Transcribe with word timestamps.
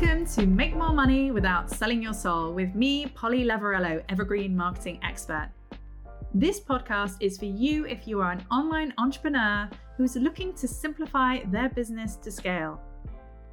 Welcome 0.00 0.24
to 0.28 0.46
Make 0.46 0.74
More 0.74 0.94
Money 0.94 1.30
Without 1.30 1.68
Selling 1.68 2.02
Your 2.02 2.14
Soul 2.14 2.54
with 2.54 2.74
me, 2.74 3.04
Polly 3.08 3.44
Lavarello, 3.44 4.02
Evergreen 4.08 4.56
Marketing 4.56 4.98
Expert. 5.02 5.50
This 6.32 6.58
podcast 6.58 7.16
is 7.20 7.36
for 7.36 7.44
you 7.44 7.84
if 7.84 8.08
you 8.08 8.22
are 8.22 8.32
an 8.32 8.42
online 8.50 8.94
entrepreneur 8.96 9.68
who 9.98 10.04
is 10.04 10.16
looking 10.16 10.54
to 10.54 10.66
simplify 10.66 11.40
their 11.48 11.68
business 11.68 12.16
to 12.16 12.30
scale. 12.30 12.80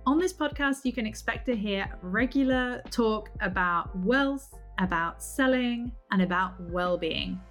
On 0.06 0.18
this 0.18 0.32
podcast, 0.32 0.86
you 0.86 0.94
can 0.94 1.06
expect 1.06 1.46
to 1.48 1.56
hear 1.56 1.86
regular 2.02 2.82
talk 2.92 3.30
about 3.42 3.94
wealth, 3.98 4.58
about 4.80 5.22
selling, 5.22 5.92
and 6.12 6.22
about 6.22 6.54
well 6.72 6.98
being. 6.98 7.42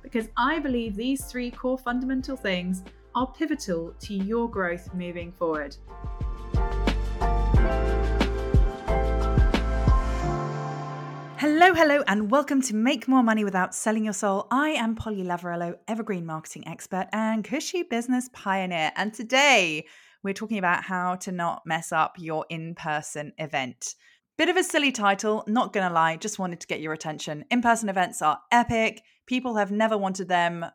Because 0.00 0.28
I 0.38 0.58
believe 0.58 0.96
these 0.96 1.22
three 1.26 1.50
core 1.50 1.76
fundamental 1.76 2.34
things 2.34 2.82
are 3.14 3.26
pivotal 3.26 3.92
to 4.00 4.14
your 4.14 4.48
growth 4.48 4.94
moving 4.94 5.32
forward. 5.32 5.76
Hello, 11.40 11.72
hello, 11.72 12.02
and 12.08 12.32
welcome 12.32 12.60
to 12.62 12.74
Make 12.74 13.06
More 13.06 13.22
Money 13.22 13.44
Without 13.44 13.72
Selling 13.72 14.02
Your 14.02 14.12
Soul. 14.12 14.48
I 14.50 14.70
am 14.70 14.96
Polly 14.96 15.22
Lavarello, 15.22 15.76
Evergreen 15.86 16.26
Marketing 16.26 16.66
Expert 16.66 17.06
and 17.12 17.44
Cushy 17.44 17.84
Business 17.84 18.28
Pioneer. 18.32 18.90
And 18.96 19.14
today 19.14 19.86
we're 20.24 20.34
talking 20.34 20.58
about 20.58 20.82
how 20.82 21.14
to 21.14 21.30
not 21.30 21.62
mess 21.64 21.92
up 21.92 22.16
your 22.18 22.44
in 22.50 22.74
person 22.74 23.34
event. 23.38 23.94
Bit 24.36 24.48
of 24.48 24.56
a 24.56 24.64
silly 24.64 24.90
title, 24.90 25.44
not 25.46 25.72
gonna 25.72 25.94
lie, 25.94 26.16
just 26.16 26.40
wanted 26.40 26.58
to 26.58 26.66
get 26.66 26.80
your 26.80 26.92
attention. 26.92 27.44
In 27.52 27.62
person 27.62 27.88
events 27.88 28.20
are 28.20 28.40
epic. 28.50 29.02
People 29.26 29.54
have 29.54 29.70
never 29.70 29.96
wanted 29.96 30.26
them 30.26 30.66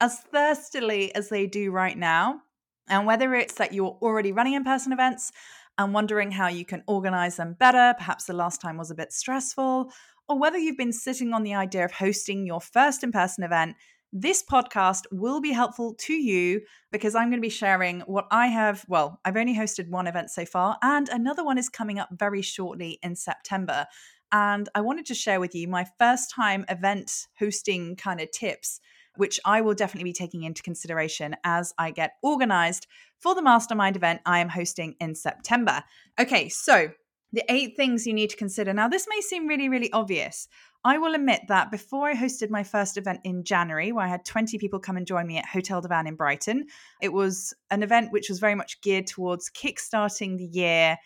as 0.00 0.18
thirstily 0.18 1.14
as 1.14 1.28
they 1.28 1.46
do 1.46 1.70
right 1.70 1.96
now. 1.96 2.40
And 2.88 3.06
whether 3.06 3.36
it's 3.36 3.54
that 3.54 3.72
you're 3.72 3.96
already 4.02 4.32
running 4.32 4.54
in 4.54 4.64
person 4.64 4.92
events 4.92 5.30
and 5.78 5.94
wondering 5.94 6.30
how 6.30 6.48
you 6.48 6.64
can 6.64 6.82
organize 6.86 7.36
them 7.36 7.56
better, 7.58 7.94
perhaps 7.96 8.24
the 8.24 8.32
last 8.32 8.60
time 8.60 8.76
was 8.76 8.90
a 8.90 8.96
bit 8.96 9.12
stressful, 9.12 9.90
or 10.28 10.38
whether 10.38 10.58
you've 10.58 10.76
been 10.76 10.92
sitting 10.92 11.32
on 11.32 11.42
the 11.42 11.54
idea 11.54 11.84
of 11.84 11.92
hosting 11.92 12.44
your 12.44 12.60
first 12.60 13.02
in 13.02 13.12
person 13.12 13.44
event, 13.44 13.76
this 14.12 14.42
podcast 14.42 15.04
will 15.12 15.40
be 15.40 15.52
helpful 15.52 15.94
to 15.94 16.14
you 16.14 16.62
because 16.90 17.14
I'm 17.14 17.28
going 17.28 17.40
to 17.40 17.46
be 17.46 17.50
sharing 17.50 18.00
what 18.00 18.26
I 18.30 18.46
have. 18.46 18.84
Well, 18.88 19.20
I've 19.24 19.36
only 19.36 19.54
hosted 19.54 19.88
one 19.88 20.06
event 20.06 20.30
so 20.30 20.44
far, 20.44 20.78
and 20.82 21.08
another 21.08 21.44
one 21.44 21.58
is 21.58 21.68
coming 21.68 21.98
up 21.98 22.08
very 22.12 22.42
shortly 22.42 22.98
in 23.02 23.14
September. 23.16 23.86
And 24.32 24.68
I 24.74 24.80
wanted 24.82 25.06
to 25.06 25.14
share 25.14 25.40
with 25.40 25.54
you 25.54 25.68
my 25.68 25.86
first 25.98 26.30
time 26.30 26.64
event 26.68 27.28
hosting 27.38 27.96
kind 27.96 28.20
of 28.20 28.30
tips, 28.30 28.80
which 29.18 29.40
I 29.44 29.60
will 29.60 29.74
definitely 29.74 30.10
be 30.10 30.14
taking 30.14 30.44
into 30.44 30.62
consideration 30.62 31.36
as 31.44 31.74
I 31.76 31.90
get 31.90 32.12
organized 32.22 32.86
for 33.18 33.34
the 33.34 33.42
mastermind 33.42 33.96
event 33.96 34.20
I 34.24 34.38
am 34.38 34.48
hosting 34.48 34.94
in 35.00 35.14
September. 35.14 35.82
Okay, 36.20 36.48
so 36.48 36.90
the 37.32 37.44
eight 37.48 37.76
things 37.76 38.06
you 38.06 38.14
need 38.14 38.30
to 38.30 38.36
consider. 38.36 38.72
Now, 38.72 38.88
this 38.88 39.06
may 39.08 39.20
seem 39.20 39.48
really, 39.48 39.68
really 39.68 39.92
obvious. 39.92 40.48
I 40.84 40.98
will 40.98 41.14
admit 41.14 41.42
that 41.48 41.70
before 41.72 42.08
I 42.08 42.14
hosted 42.14 42.48
my 42.48 42.62
first 42.62 42.96
event 42.96 43.20
in 43.24 43.42
January, 43.42 43.90
where 43.90 44.04
I 44.04 44.08
had 44.08 44.24
20 44.24 44.56
people 44.58 44.78
come 44.78 44.96
and 44.96 45.06
join 45.06 45.26
me 45.26 45.36
at 45.36 45.46
Hotel 45.46 45.80
du 45.80 45.88
Vin 45.88 46.06
in 46.06 46.14
Brighton, 46.14 46.66
it 47.02 47.12
was 47.12 47.52
an 47.70 47.82
event 47.82 48.12
which 48.12 48.28
was 48.28 48.38
very 48.38 48.54
much 48.54 48.80
geared 48.80 49.08
towards 49.08 49.50
kickstarting 49.50 50.38
the 50.38 50.46
year 50.46 50.96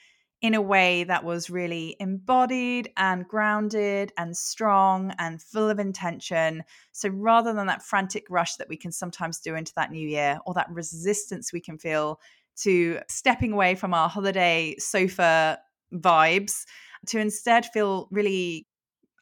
in 0.43 0.55
a 0.55 0.61
way 0.61 1.05
that 1.05 1.25
was 1.25 1.48
really 1.48 1.97
embodied 2.01 2.91
and 2.97 3.27
grounded 3.29 4.12
and 4.19 4.37
strong 4.37 5.15
and 5.19 5.41
full 5.41 5.71
of 5.71 5.79
intention. 5.79 6.65
So 6.91 7.09
rather 7.09 7.55
than 7.55 7.69
that 7.69 7.83
frantic 7.83 8.27
rush 8.29 8.57
that 8.57 8.69
we 8.69 8.77
can 8.77 8.91
sometimes 8.91 9.39
do 9.39 9.55
into 9.55 9.73
that 9.77 9.93
new 9.93 10.07
year 10.07 10.41
or 10.45 10.53
that 10.55 10.69
resistance 10.69 11.53
we 11.53 11.61
can 11.61 11.79
feel 11.79 12.21
to 12.57 12.99
stepping 13.09 13.53
away 13.53 13.77
from 13.77 13.94
our 13.94 14.09
holiday 14.09 14.75
sofa 14.78 15.61
vibes 15.94 16.65
to 17.06 17.19
instead 17.19 17.66
feel 17.66 18.09
really 18.11 18.66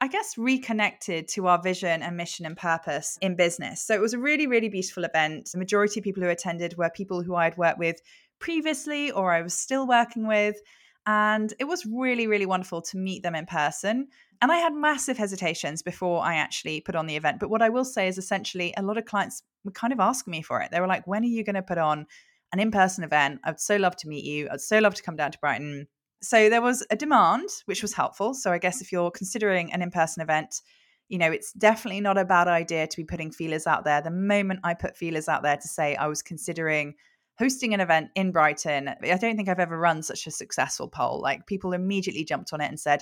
I 0.02 0.08
guess, 0.08 0.38
reconnected 0.38 1.28
to 1.28 1.46
our 1.46 1.60
vision 1.60 2.02
and 2.02 2.16
mission 2.16 2.46
and 2.46 2.56
purpose 2.56 3.18
in 3.20 3.36
business. 3.36 3.82
So 3.82 3.92
it 3.94 4.00
was 4.00 4.14
a 4.14 4.18
really, 4.18 4.46
really 4.46 4.70
beautiful 4.70 5.04
event. 5.04 5.50
The 5.52 5.58
majority 5.58 6.00
of 6.00 6.04
people 6.04 6.22
who 6.22 6.30
attended 6.30 6.78
were 6.78 6.88
people 6.88 7.22
who 7.22 7.34
I'd 7.34 7.58
worked 7.58 7.78
with 7.78 8.00
previously 8.38 9.10
or 9.10 9.30
I 9.30 9.42
was 9.42 9.52
still 9.52 9.86
working 9.86 10.26
with. 10.26 10.56
And 11.10 11.52
it 11.58 11.64
was 11.64 11.84
really, 11.84 12.28
really 12.28 12.46
wonderful 12.46 12.82
to 12.82 12.96
meet 12.96 13.22
them 13.22 13.34
in 13.34 13.46
person. 13.46 14.06
And 14.40 14.52
I 14.52 14.58
had 14.58 14.74
massive 14.74 15.18
hesitations 15.18 15.82
before 15.82 16.22
I 16.22 16.36
actually 16.36 16.80
put 16.80 16.94
on 16.94 17.06
the 17.06 17.16
event. 17.16 17.40
But 17.40 17.50
what 17.50 17.62
I 17.62 17.68
will 17.68 17.84
say 17.84 18.06
is 18.06 18.16
essentially 18.16 18.72
a 18.76 18.82
lot 18.82 18.96
of 18.96 19.06
clients 19.06 19.42
were 19.64 19.72
kind 19.72 19.92
of 19.92 19.98
asking 19.98 20.30
me 20.30 20.42
for 20.42 20.60
it. 20.60 20.70
They 20.70 20.80
were 20.80 20.86
like, 20.86 21.06
when 21.06 21.22
are 21.24 21.26
you 21.26 21.42
going 21.42 21.56
to 21.56 21.62
put 21.62 21.78
on 21.78 22.06
an 22.52 22.60
in 22.60 22.70
person 22.70 23.02
event? 23.02 23.40
I'd 23.44 23.58
so 23.58 23.76
love 23.76 23.96
to 23.96 24.08
meet 24.08 24.24
you. 24.24 24.48
I'd 24.52 24.60
so 24.60 24.78
love 24.78 24.94
to 24.94 25.02
come 25.02 25.16
down 25.16 25.32
to 25.32 25.38
Brighton 25.38 25.88
so 26.22 26.50
there 26.50 26.62
was 26.62 26.86
a 26.90 26.96
demand, 26.96 27.48
which 27.64 27.82
was 27.82 27.94
helpful. 27.94 28.34
So 28.34 28.52
I 28.52 28.58
guess 28.58 28.80
if 28.80 28.92
you're 28.92 29.10
considering 29.10 29.72
an 29.72 29.82
in 29.82 29.90
person 29.90 30.22
event, 30.22 30.60
you 31.08 31.18
know, 31.18 31.30
it's 31.32 31.52
definitely 31.52 32.00
not 32.00 32.18
a 32.18 32.24
bad 32.24 32.46
idea 32.46 32.86
to 32.86 32.96
be 32.96 33.04
putting 33.04 33.32
feelers 33.32 33.66
out 33.66 33.84
there. 33.84 34.02
The 34.02 34.10
moment 34.10 34.60
I 34.62 34.74
put 34.74 34.96
feelers 34.96 35.28
out 35.28 35.42
there 35.42 35.56
to 35.56 35.68
say 35.68 35.96
I 35.96 36.06
was 36.06 36.22
considering 36.22 36.94
hosting 37.40 37.72
an 37.72 37.80
event 37.80 38.10
in 38.14 38.32
Brighton, 38.32 38.88
I 38.88 39.16
don't 39.16 39.34
think 39.34 39.48
I've 39.48 39.58
ever 39.58 39.78
run 39.78 40.02
such 40.02 40.26
a 40.26 40.30
successful 40.30 40.88
poll. 40.88 41.20
Like 41.22 41.46
people 41.46 41.72
immediately 41.72 42.22
jumped 42.22 42.52
on 42.52 42.60
it 42.60 42.68
and 42.68 42.78
said, 42.78 43.00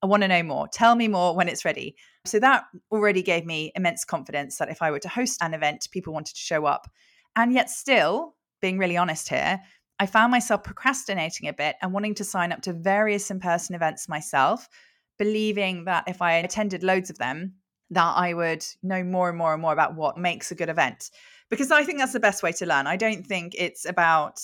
I 0.00 0.06
want 0.06 0.22
to 0.22 0.28
know 0.28 0.44
more. 0.44 0.68
Tell 0.68 0.94
me 0.94 1.08
more 1.08 1.34
when 1.34 1.48
it's 1.48 1.64
ready. 1.64 1.96
So 2.24 2.38
that 2.38 2.64
already 2.92 3.20
gave 3.20 3.44
me 3.44 3.72
immense 3.74 4.04
confidence 4.04 4.58
that 4.58 4.70
if 4.70 4.80
I 4.80 4.92
were 4.92 5.00
to 5.00 5.08
host 5.08 5.42
an 5.42 5.54
event, 5.54 5.88
people 5.90 6.12
wanted 6.12 6.36
to 6.36 6.40
show 6.40 6.66
up. 6.66 6.88
And 7.34 7.52
yet, 7.52 7.68
still, 7.68 8.36
being 8.62 8.78
really 8.78 8.96
honest 8.96 9.28
here, 9.28 9.60
I 9.98 10.06
found 10.06 10.30
myself 10.30 10.62
procrastinating 10.62 11.48
a 11.48 11.52
bit 11.52 11.74
and 11.82 11.92
wanting 11.92 12.14
to 12.14 12.24
sign 12.24 12.52
up 12.52 12.62
to 12.62 12.72
various 12.72 13.28
in 13.28 13.40
person 13.40 13.74
events 13.74 14.08
myself, 14.08 14.68
believing 15.18 15.84
that 15.86 16.04
if 16.06 16.22
I 16.22 16.34
attended 16.34 16.84
loads 16.84 17.10
of 17.10 17.18
them, 17.18 17.56
that 17.90 18.14
I 18.16 18.34
would 18.34 18.64
know 18.84 19.02
more 19.02 19.28
and 19.28 19.36
more 19.36 19.52
and 19.52 19.60
more 19.60 19.72
about 19.72 19.96
what 19.96 20.16
makes 20.16 20.52
a 20.52 20.54
good 20.54 20.68
event. 20.68 21.10
Because 21.50 21.70
I 21.70 21.84
think 21.84 21.98
that's 21.98 22.12
the 22.12 22.20
best 22.20 22.42
way 22.42 22.52
to 22.52 22.66
learn. 22.66 22.86
I 22.86 22.96
don't 22.96 23.26
think 23.26 23.54
it's 23.58 23.84
about 23.84 24.40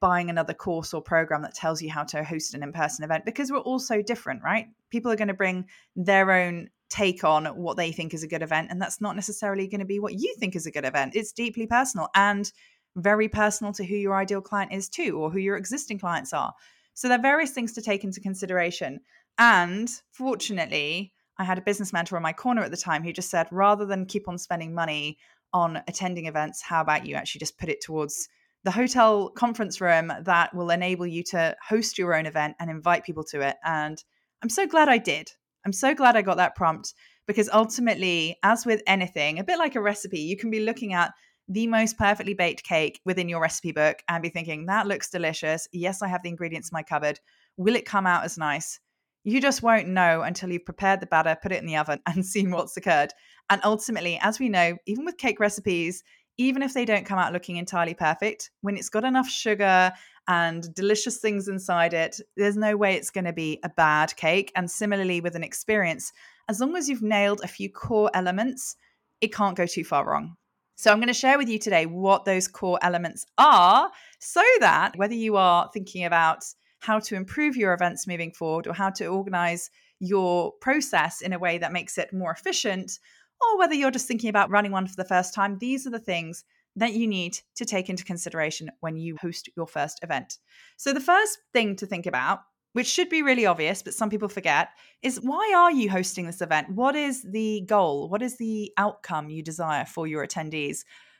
buying 0.00 0.30
another 0.30 0.54
course 0.54 0.94
or 0.94 1.02
program 1.02 1.42
that 1.42 1.54
tells 1.54 1.82
you 1.82 1.90
how 1.90 2.04
to 2.04 2.22
host 2.22 2.54
an 2.54 2.62
in 2.62 2.72
person 2.72 3.04
event 3.04 3.24
because 3.24 3.50
we're 3.50 3.58
all 3.58 3.78
so 3.78 4.02
different, 4.02 4.42
right? 4.42 4.66
People 4.90 5.10
are 5.10 5.16
going 5.16 5.28
to 5.28 5.34
bring 5.34 5.66
their 5.96 6.30
own 6.30 6.68
take 6.90 7.24
on 7.24 7.46
what 7.46 7.76
they 7.76 7.90
think 7.90 8.14
is 8.14 8.22
a 8.22 8.28
good 8.28 8.42
event, 8.42 8.68
and 8.70 8.80
that's 8.80 9.00
not 9.00 9.16
necessarily 9.16 9.66
going 9.66 9.80
to 9.80 9.86
be 9.86 9.98
what 9.98 10.14
you 10.14 10.34
think 10.38 10.54
is 10.54 10.66
a 10.66 10.70
good 10.70 10.84
event. 10.84 11.16
It's 11.16 11.32
deeply 11.32 11.66
personal. 11.66 12.08
And 12.14 12.50
very 12.96 13.28
personal 13.28 13.72
to 13.72 13.84
who 13.84 13.96
your 13.96 14.14
ideal 14.14 14.40
client 14.40 14.72
is 14.72 14.88
too, 14.88 15.18
or 15.18 15.30
who 15.30 15.38
your 15.38 15.56
existing 15.56 15.98
clients 15.98 16.32
are. 16.32 16.52
So 16.92 17.08
there 17.08 17.18
are 17.18 17.22
various 17.22 17.50
things 17.50 17.72
to 17.72 17.82
take 17.82 18.04
into 18.04 18.20
consideration. 18.20 19.00
And 19.38 19.90
fortunately, 20.12 21.12
I 21.38 21.44
had 21.44 21.58
a 21.58 21.62
business 21.62 21.92
mentor 21.92 22.16
in 22.16 22.22
my 22.22 22.32
corner 22.32 22.62
at 22.62 22.70
the 22.70 22.76
time 22.76 23.02
who 23.02 23.12
just 23.12 23.30
said, 23.30 23.48
rather 23.50 23.84
than 23.84 24.06
keep 24.06 24.28
on 24.28 24.38
spending 24.38 24.74
money 24.74 25.18
on 25.54 25.80
attending 25.88 26.26
events, 26.26 26.60
how 26.60 26.82
about 26.82 27.06
you 27.06 27.14
actually 27.14 27.38
just 27.38 27.56
put 27.56 27.70
it 27.70 27.80
towards 27.80 28.28
the 28.64 28.70
hotel 28.70 29.30
conference 29.30 29.80
room 29.80 30.12
that 30.22 30.54
will 30.54 30.70
enable 30.70 31.06
you 31.06 31.22
to 31.22 31.54
host 31.66 31.96
your 31.96 32.14
own 32.14 32.26
event 32.26 32.56
and 32.58 32.70
invite 32.70 33.04
people 33.04 33.24
to 33.24 33.40
it. 33.40 33.56
And 33.64 34.02
I'm 34.42 34.48
so 34.48 34.66
glad 34.66 34.88
I 34.88 34.98
did. 34.98 35.30
I'm 35.64 35.72
so 35.72 35.94
glad 35.94 36.16
I 36.16 36.22
got 36.22 36.38
that 36.38 36.56
prompt 36.56 36.94
because 37.26 37.48
ultimately, 37.52 38.36
as 38.42 38.66
with 38.66 38.82
anything, 38.86 39.38
a 39.38 39.44
bit 39.44 39.58
like 39.58 39.76
a 39.76 39.80
recipe, 39.80 40.20
you 40.20 40.36
can 40.36 40.50
be 40.50 40.60
looking 40.60 40.92
at 40.92 41.12
the 41.48 41.66
most 41.66 41.98
perfectly 41.98 42.34
baked 42.34 42.64
cake 42.64 43.00
within 43.04 43.28
your 43.28 43.40
recipe 43.40 43.72
book 43.72 44.02
and 44.08 44.22
be 44.22 44.30
thinking, 44.30 44.66
that 44.66 44.86
looks 44.86 45.10
delicious. 45.10 45.68
Yes, 45.72 46.02
I 46.02 46.08
have 46.08 46.22
the 46.22 46.30
ingredients 46.30 46.70
in 46.70 46.74
my 46.74 46.82
cupboard. 46.82 47.20
Will 47.56 47.76
it 47.76 47.84
come 47.84 48.06
out 48.06 48.24
as 48.24 48.38
nice? 48.38 48.80
You 49.24 49.40
just 49.40 49.62
won't 49.62 49.88
know 49.88 50.20
until 50.20 50.50
you've 50.50 50.66
prepared 50.66 51.00
the 51.00 51.06
batter, 51.06 51.36
put 51.42 51.50
it 51.50 51.60
in 51.60 51.66
the 51.66 51.76
oven, 51.76 52.00
and 52.06 52.24
seen 52.24 52.50
what's 52.50 52.76
occurred. 52.76 53.12
And 53.50 53.60
ultimately, 53.64 54.18
as 54.22 54.38
we 54.38 54.48
know, 54.48 54.76
even 54.86 55.04
with 55.04 55.18
cake 55.18 55.40
recipes, 55.40 56.04
even 56.36 56.62
if 56.62 56.74
they 56.74 56.84
don't 56.84 57.06
come 57.06 57.18
out 57.18 57.32
looking 57.32 57.56
entirely 57.56 57.94
perfect, 57.94 58.50
when 58.60 58.76
it's 58.76 58.88
got 58.88 59.04
enough 59.04 59.28
sugar 59.28 59.92
and 60.26 60.74
delicious 60.74 61.18
things 61.18 61.48
inside 61.48 61.94
it, 61.94 62.20
there's 62.36 62.56
no 62.56 62.76
way 62.76 62.94
it's 62.94 63.10
going 63.10 63.24
to 63.24 63.32
be 63.32 63.60
a 63.62 63.68
bad 63.68 64.14
cake. 64.16 64.50
And 64.56 64.70
similarly, 64.70 65.20
with 65.20 65.36
an 65.36 65.44
experience, 65.44 66.12
as 66.48 66.60
long 66.60 66.76
as 66.76 66.88
you've 66.88 67.02
nailed 67.02 67.40
a 67.42 67.48
few 67.48 67.70
core 67.70 68.10
elements, 68.14 68.76
it 69.20 69.32
can't 69.32 69.56
go 69.56 69.66
too 69.66 69.84
far 69.84 70.06
wrong. 70.06 70.36
So, 70.76 70.90
I'm 70.90 70.98
going 70.98 71.06
to 71.08 71.14
share 71.14 71.38
with 71.38 71.48
you 71.48 71.58
today 71.58 71.86
what 71.86 72.24
those 72.24 72.48
core 72.48 72.80
elements 72.82 73.24
are 73.38 73.90
so 74.18 74.42
that 74.60 74.96
whether 74.96 75.14
you 75.14 75.36
are 75.36 75.70
thinking 75.72 76.04
about 76.04 76.44
how 76.84 76.98
to 76.98 77.14
improve 77.14 77.56
your 77.56 77.72
events 77.72 78.06
moving 78.06 78.30
forward 78.30 78.66
or 78.66 78.74
how 78.74 78.90
to 78.90 79.06
organize 79.06 79.70
your 80.00 80.52
process 80.60 81.22
in 81.22 81.32
a 81.32 81.38
way 81.38 81.56
that 81.58 81.72
makes 81.72 81.96
it 81.96 82.12
more 82.12 82.30
efficient, 82.30 82.98
or 83.40 83.58
whether 83.58 83.74
you're 83.74 83.90
just 83.90 84.08
thinking 84.08 84.30
about 84.30 84.50
running 84.50 84.72
one 84.72 84.86
for 84.86 84.96
the 84.96 85.04
first 85.04 85.32
time, 85.34 85.58
these 85.58 85.86
are 85.86 85.90
the 85.90 85.98
things 85.98 86.44
that 86.76 86.92
you 86.92 87.06
need 87.06 87.38
to 87.54 87.64
take 87.64 87.88
into 87.88 88.04
consideration 88.04 88.70
when 88.80 88.96
you 88.96 89.16
host 89.16 89.48
your 89.56 89.66
first 89.66 90.00
event. 90.02 90.38
So, 90.76 90.92
the 90.92 91.00
first 91.00 91.38
thing 91.52 91.76
to 91.76 91.86
think 91.86 92.06
about 92.06 92.40
which 92.74 92.88
should 92.88 93.08
be 93.08 93.22
really 93.22 93.46
obvious, 93.46 93.82
but 93.82 93.94
some 93.94 94.10
people 94.10 94.28
forget, 94.28 94.70
is 95.00 95.20
why 95.20 95.52
are 95.56 95.70
you 95.70 95.88
hosting 95.88 96.26
this 96.26 96.40
event? 96.40 96.70
What 96.70 96.96
is 96.96 97.22
the 97.22 97.62
goal? 97.66 98.08
What 98.08 98.20
is 98.20 98.36
the 98.36 98.72
outcome 98.76 99.30
you 99.30 99.44
desire 99.44 99.84
for 99.84 100.08
your 100.08 100.26
attendees? 100.26 100.78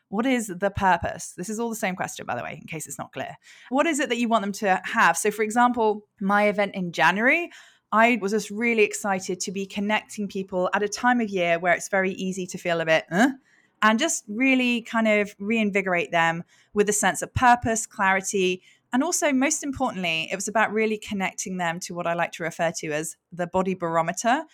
What 0.09 0.27
is 0.27 0.47
the 0.47 0.71
purpose? 0.71 1.33
This 1.37 1.49
is 1.49 1.59
all 1.59 1.71
the 1.71 1.77
same 1.77 1.97
question, 1.97 2.27
by 2.27 2.37
the 2.37 2.43
way, 2.43 2.59
in 2.61 2.67
case 2.67 2.87
it's 2.87 2.99
not 2.99 3.13
clear. 3.13 3.37
What 3.69 3.87
is 3.87 4.01
it 4.01 4.09
that 4.09 4.19
you 4.19 4.29
want 4.29 4.43
them 4.43 4.53
to 4.53 4.81
have? 4.85 5.17
So, 5.17 5.31
for 5.31 5.43
example, 5.43 6.07
my 6.21 6.49
event 6.49 6.75
in 6.75 6.93
January, 6.93 7.51
I 7.91 8.19
was 8.21 8.33
just 8.33 8.51
really 8.51 8.83
excited 8.83 9.41
to 9.41 9.53
be 9.53 9.67
connecting 9.67 10.29
people 10.29 10.71
at 10.75 10.83
a 10.83 10.89
time 10.89 11.21
of 11.21 11.29
year 11.29 11.59
where 11.59 11.75
it's 11.75 11.89
very 11.89 12.13
easy 12.13 12.47
to 12.49 12.59
feel 12.59 12.81
a 12.81 12.87
bit, 12.87 13.05
and 13.11 13.99
just 13.99 14.25
really 14.29 14.83
kind 14.83 15.09
of 15.09 15.35
reinvigorate 15.39 16.11
them 16.11 16.45
with 16.73 16.89
a 16.89 16.93
sense 16.93 17.23
of 17.23 17.33
purpose, 17.35 17.87
clarity, 17.87 18.63
and 18.95 19.03
also, 19.03 19.33
most 19.33 19.65
importantly, 19.65 20.29
it 20.31 20.37
was 20.37 20.47
about 20.47 20.73
really 20.73 20.99
connecting 20.99 21.57
them 21.57 21.81
to 21.81 21.95
what 21.95 22.07
I 22.07 22.15
like 22.15 22.31
to 22.33 22.45
refer 22.45 22.71
to 22.77 22.93
as 22.93 23.17
the 23.33 23.49
body 23.49 23.75
barometer 23.75 24.45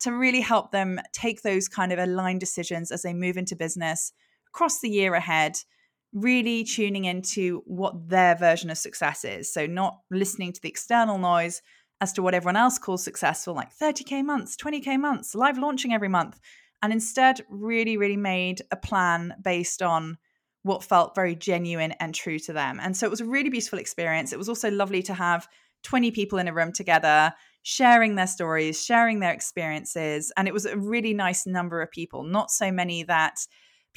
to 0.00 0.12
really 0.12 0.40
help 0.40 0.70
them 0.70 1.00
take 1.12 1.42
those 1.42 1.66
kind 1.66 1.92
of 1.92 1.98
aligned 1.98 2.38
decisions 2.38 2.92
as 2.92 3.02
they 3.02 3.12
move 3.12 3.36
into 3.36 3.56
business 3.56 4.12
across 4.58 4.80
the 4.80 4.90
year 4.90 5.14
ahead, 5.14 5.56
really 6.12 6.64
tuning 6.64 7.04
into 7.04 7.62
what 7.64 8.08
their 8.08 8.34
version 8.34 8.70
of 8.70 8.76
success 8.76 9.24
is. 9.24 9.52
So, 9.52 9.66
not 9.66 10.00
listening 10.10 10.52
to 10.52 10.60
the 10.60 10.68
external 10.68 11.16
noise 11.16 11.62
as 12.00 12.12
to 12.14 12.22
what 12.22 12.34
everyone 12.34 12.56
else 12.56 12.76
calls 12.76 13.04
successful, 13.04 13.54
like 13.54 13.70
30K 13.72 14.24
months, 14.24 14.56
20K 14.56 14.98
months, 14.98 15.36
live 15.36 15.58
launching 15.58 15.92
every 15.92 16.08
month, 16.08 16.40
and 16.82 16.92
instead 16.92 17.40
really, 17.48 17.96
really 17.96 18.16
made 18.16 18.62
a 18.72 18.76
plan 18.76 19.32
based 19.40 19.80
on 19.80 20.18
what 20.64 20.82
felt 20.82 21.14
very 21.14 21.36
genuine 21.36 21.92
and 22.00 22.12
true 22.12 22.40
to 22.40 22.52
them. 22.52 22.80
And 22.82 22.96
so 22.96 23.06
it 23.06 23.10
was 23.10 23.20
a 23.20 23.26
really 23.26 23.50
beautiful 23.50 23.78
experience. 23.78 24.32
It 24.32 24.38
was 24.38 24.48
also 24.48 24.72
lovely 24.72 25.02
to 25.04 25.14
have 25.14 25.46
20 25.84 26.10
people 26.10 26.40
in 26.40 26.48
a 26.48 26.52
room 26.52 26.72
together, 26.72 27.32
sharing 27.62 28.16
their 28.16 28.26
stories, 28.26 28.84
sharing 28.84 29.20
their 29.20 29.32
experiences. 29.32 30.32
And 30.36 30.48
it 30.48 30.54
was 30.54 30.66
a 30.66 30.76
really 30.76 31.14
nice 31.14 31.46
number 31.46 31.80
of 31.80 31.92
people, 31.92 32.24
not 32.24 32.50
so 32.50 32.72
many 32.72 33.04
that 33.04 33.36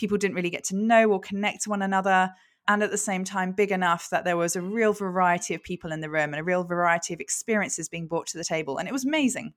people 0.02 0.18
didn't 0.18 0.36
really 0.36 0.50
get 0.50 0.66
to 0.66 0.76
know 0.76 1.10
or 1.12 1.20
connect 1.20 1.64
to 1.64 1.70
one 1.70 1.84
another. 1.84 2.32
And 2.68 2.82
at 2.84 2.92
the 2.92 2.98
same 2.98 3.24
time, 3.24 3.54
big 3.54 3.72
enough 3.72 4.10
that 4.10 4.26
there 4.26 4.36
was 4.36 4.56
a 4.56 4.62
real 4.62 4.94
variety 4.94 5.54
of 5.54 5.64
people 5.64 5.92
in 5.92 6.02
the 6.02 6.10
room 6.10 6.34
and 6.34 6.38
a 6.38 6.44
real 6.44 6.64
variety 6.64 7.14
of 7.14 7.20
experiences 7.20 7.88
being 7.88 8.08
brought 8.08 8.28
to 8.28 8.38
the 8.38 8.44
table. 8.44 8.78
And 8.78 8.90
it 8.90 8.92
was 8.92 9.06
amazing. 9.06 9.54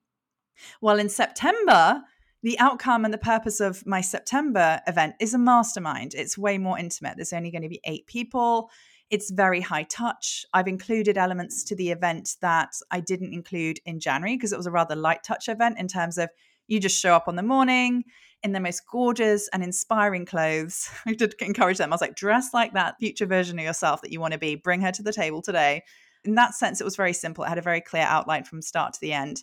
Well, 0.81 0.99
in 0.99 1.08
September, 1.08 2.02
the 2.43 2.58
outcome 2.58 3.06
and 3.06 3.12
the 3.12 3.19
purpose 3.19 3.58
of 3.58 3.87
my 3.87 4.02
September 4.02 4.81
event 4.87 5.14
is 5.19 5.32
a 5.32 5.38
mastermind. 5.38 6.12
It's 6.14 6.37
way 6.37 6.58
more 6.58 6.79
intimate. 6.79 7.17
There's 7.17 7.32
only 7.32 7.50
going 7.50 7.62
to 7.62 7.69
be 7.69 7.81
eight 7.85 8.06
people. 8.06 8.70
It's 9.11 9.31
very 9.31 9.62
high 9.62 9.85
touch. 9.85 10.44
I've 10.52 10.69
included 10.69 11.17
elements 11.17 11.64
to 11.64 11.75
the 11.75 11.91
event 11.91 12.37
that 12.43 12.73
I 12.91 13.00
didn't 13.00 13.32
include 13.32 13.81
in 13.87 13.99
January 13.99 14.37
because 14.37 14.52
it 14.52 14.58
was 14.58 14.67
a 14.67 14.70
rather 14.70 14.94
light 14.94 15.23
touch 15.23 15.49
event 15.49 15.79
in 15.79 15.88
terms 15.88 16.19
of 16.19 16.29
you 16.67 16.81
just 16.81 16.99
show 16.99 17.14
up 17.14 17.29
on 17.29 17.37
the 17.37 17.43
morning 17.43 18.05
in 18.44 18.52
the 18.52 18.61
most 18.61 18.82
gorgeous 18.87 19.49
and 19.49 19.64
inspiring 19.64 20.26
clothes. 20.26 20.91
I 21.06 21.14
did 21.14 21.35
encourage 21.41 21.79
them. 21.79 21.91
I 21.91 21.94
was 21.94 22.02
like, 22.02 22.14
dress 22.14 22.52
like 22.52 22.75
that 22.75 22.96
future 23.00 23.26
version 23.26 23.58
of 23.58 23.64
yourself 23.64 24.02
that 24.02 24.12
you 24.12 24.20
want 24.20 24.35
to 24.35 24.38
be. 24.38 24.55
Bring 24.55 24.82
her 24.82 24.93
to 24.93 25.02
the 25.02 25.12
table 25.12 25.43
today. 25.43 25.82
In 26.25 26.35
that 26.37 26.55
sense, 26.55 26.81
it 26.81 26.85
was 26.85 26.94
very 26.94 27.14
simple. 27.14 27.44
It 27.44 27.49
had 27.49 27.58
a 27.58 27.62
very 27.62 27.81
clear 27.81 28.05
outline 28.05 28.44
from 28.44 28.62
start 28.62 28.93
to 28.93 29.00
the 29.00 29.12
end. 29.12 29.43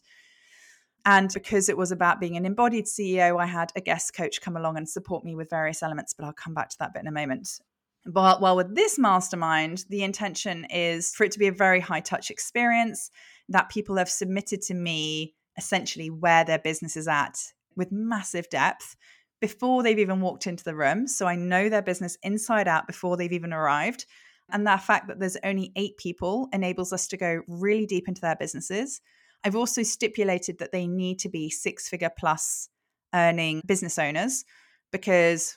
And 1.03 1.31
because 1.33 1.68
it 1.68 1.77
was 1.77 1.92
about 1.92 2.19
being 2.19 2.38
an 2.38 2.45
embodied 2.45 2.86
CEO, 2.86 3.42
I 3.42 3.48
had 3.48 3.71
a 3.75 3.81
guest 3.81 4.13
coach 4.13 4.39
come 4.39 4.56
along 4.56 4.77
and 4.77 4.88
support 4.88 5.25
me 5.25 5.36
with 5.36 5.50
various 5.50 5.81
elements, 5.81 6.13
but 6.13 6.25
I'll 6.25 6.33
come 6.33 6.53
back 6.53 6.69
to 6.69 6.77
that 6.80 6.94
bit 6.94 7.01
in 7.01 7.07
a 7.07 7.12
moment. 7.12 7.59
But 8.06 8.39
well, 8.39 8.56
with 8.56 8.75
this 8.75 9.00
mastermind, 9.00 9.86
the 9.89 10.03
intention 10.03 10.65
is 10.65 11.13
for 11.13 11.24
it 11.24 11.31
to 11.31 11.39
be 11.39 11.48
a 11.48 11.51
very 11.51 11.80
high 11.80 12.00
touch 12.01 12.30
experience 12.30 13.09
that 13.50 13.69
people 13.69 13.98
have 13.98 14.09
submitted 14.09 14.62
to 14.63 14.75
me 14.75 15.33
essentially 15.57 16.09
where 16.09 16.45
their 16.45 16.59
business 16.59 16.95
is 16.95 17.07
at 17.07 17.38
with 17.75 17.91
massive 17.91 18.50
depth 18.50 18.95
before 19.39 19.81
they've 19.81 20.00
even 20.00 20.21
walked 20.21 20.47
into 20.47 20.63
the 20.63 20.75
room. 20.75 21.07
So 21.07 21.25
I 21.25 21.35
know 21.35 21.69
their 21.69 21.81
business 21.81 22.18
inside 22.23 22.68
out 22.68 22.88
before 22.88 23.18
they've 23.18 23.31
even 23.31 23.53
arrived. 23.53 24.06
And 24.51 24.68
that 24.68 24.83
fact 24.83 25.07
that 25.07 25.19
there's 25.19 25.38
only 25.44 25.71
eight 25.75 25.97
people 25.97 26.47
enables 26.53 26.94
us 26.94 27.07
to 27.07 27.18
go 27.18 27.41
really 27.47 27.85
deep 27.85 28.07
into 28.07 28.21
their 28.21 28.35
businesses 28.35 29.01
I've 29.44 29.56
also 29.56 29.83
stipulated 29.83 30.59
that 30.59 30.71
they 30.71 30.88
need 30.88 31.19
to 31.19 31.29
be 31.29 31.50
six 31.50 31.89
figure 31.89 32.12
plus 32.15 32.69
earning 33.13 33.62
business 33.65 33.97
owners 33.97 34.45
because 34.91 35.56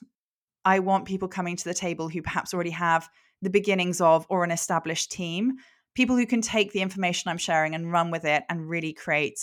I 0.64 0.78
want 0.78 1.06
people 1.06 1.28
coming 1.28 1.56
to 1.56 1.64
the 1.64 1.74
table 1.74 2.08
who 2.08 2.22
perhaps 2.22 2.54
already 2.54 2.70
have 2.70 3.08
the 3.42 3.50
beginnings 3.50 4.00
of 4.00 4.26
or 4.30 4.42
an 4.42 4.50
established 4.50 5.12
team, 5.12 5.56
people 5.94 6.16
who 6.16 6.26
can 6.26 6.40
take 6.40 6.72
the 6.72 6.80
information 6.80 7.30
I'm 7.30 7.38
sharing 7.38 7.74
and 7.74 7.92
run 7.92 8.10
with 8.10 8.24
it 8.24 8.44
and 8.48 8.68
really 8.68 8.94
create 8.94 9.38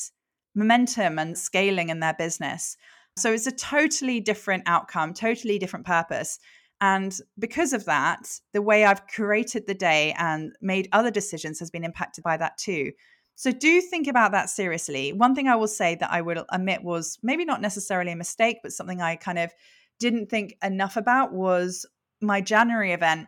momentum 0.55 1.19
and 1.19 1.37
scaling 1.37 1.89
in 1.89 1.99
their 1.99 2.13
business. 2.13 2.77
So 3.17 3.31
it's 3.31 3.47
a 3.47 3.51
totally 3.51 4.19
different 4.19 4.63
outcome, 4.65 5.13
totally 5.13 5.59
different 5.59 5.85
purpose. 5.85 6.39
And 6.79 7.15
because 7.37 7.73
of 7.73 7.85
that, 7.85 8.39
the 8.53 8.61
way 8.61 8.85
I've 8.85 9.05
created 9.07 9.67
the 9.67 9.73
day 9.73 10.15
and 10.17 10.53
made 10.61 10.89
other 10.91 11.11
decisions 11.11 11.59
has 11.59 11.69
been 11.69 11.83
impacted 11.83 12.23
by 12.23 12.37
that 12.37 12.57
too. 12.57 12.91
So 13.35 13.51
do 13.51 13.81
think 13.81 14.07
about 14.07 14.31
that 14.31 14.49
seriously. 14.49 15.13
One 15.13 15.35
thing 15.35 15.47
I 15.47 15.55
will 15.55 15.67
say 15.67 15.95
that 15.95 16.11
I 16.11 16.21
will 16.21 16.45
admit 16.51 16.83
was 16.83 17.17
maybe 17.21 17.45
not 17.45 17.61
necessarily 17.61 18.11
a 18.11 18.15
mistake, 18.15 18.57
but 18.63 18.73
something 18.73 19.01
I 19.01 19.15
kind 19.15 19.39
of 19.39 19.51
didn't 19.99 20.29
think 20.29 20.55
enough 20.63 20.97
about 20.97 21.33
was 21.33 21.85
my 22.21 22.41
January 22.41 22.91
event. 22.91 23.27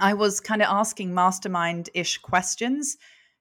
I 0.00 0.14
was 0.14 0.40
kind 0.40 0.62
of 0.62 0.68
asking 0.68 1.14
mastermind 1.14 1.90
ish 1.94 2.18
questions 2.18 2.96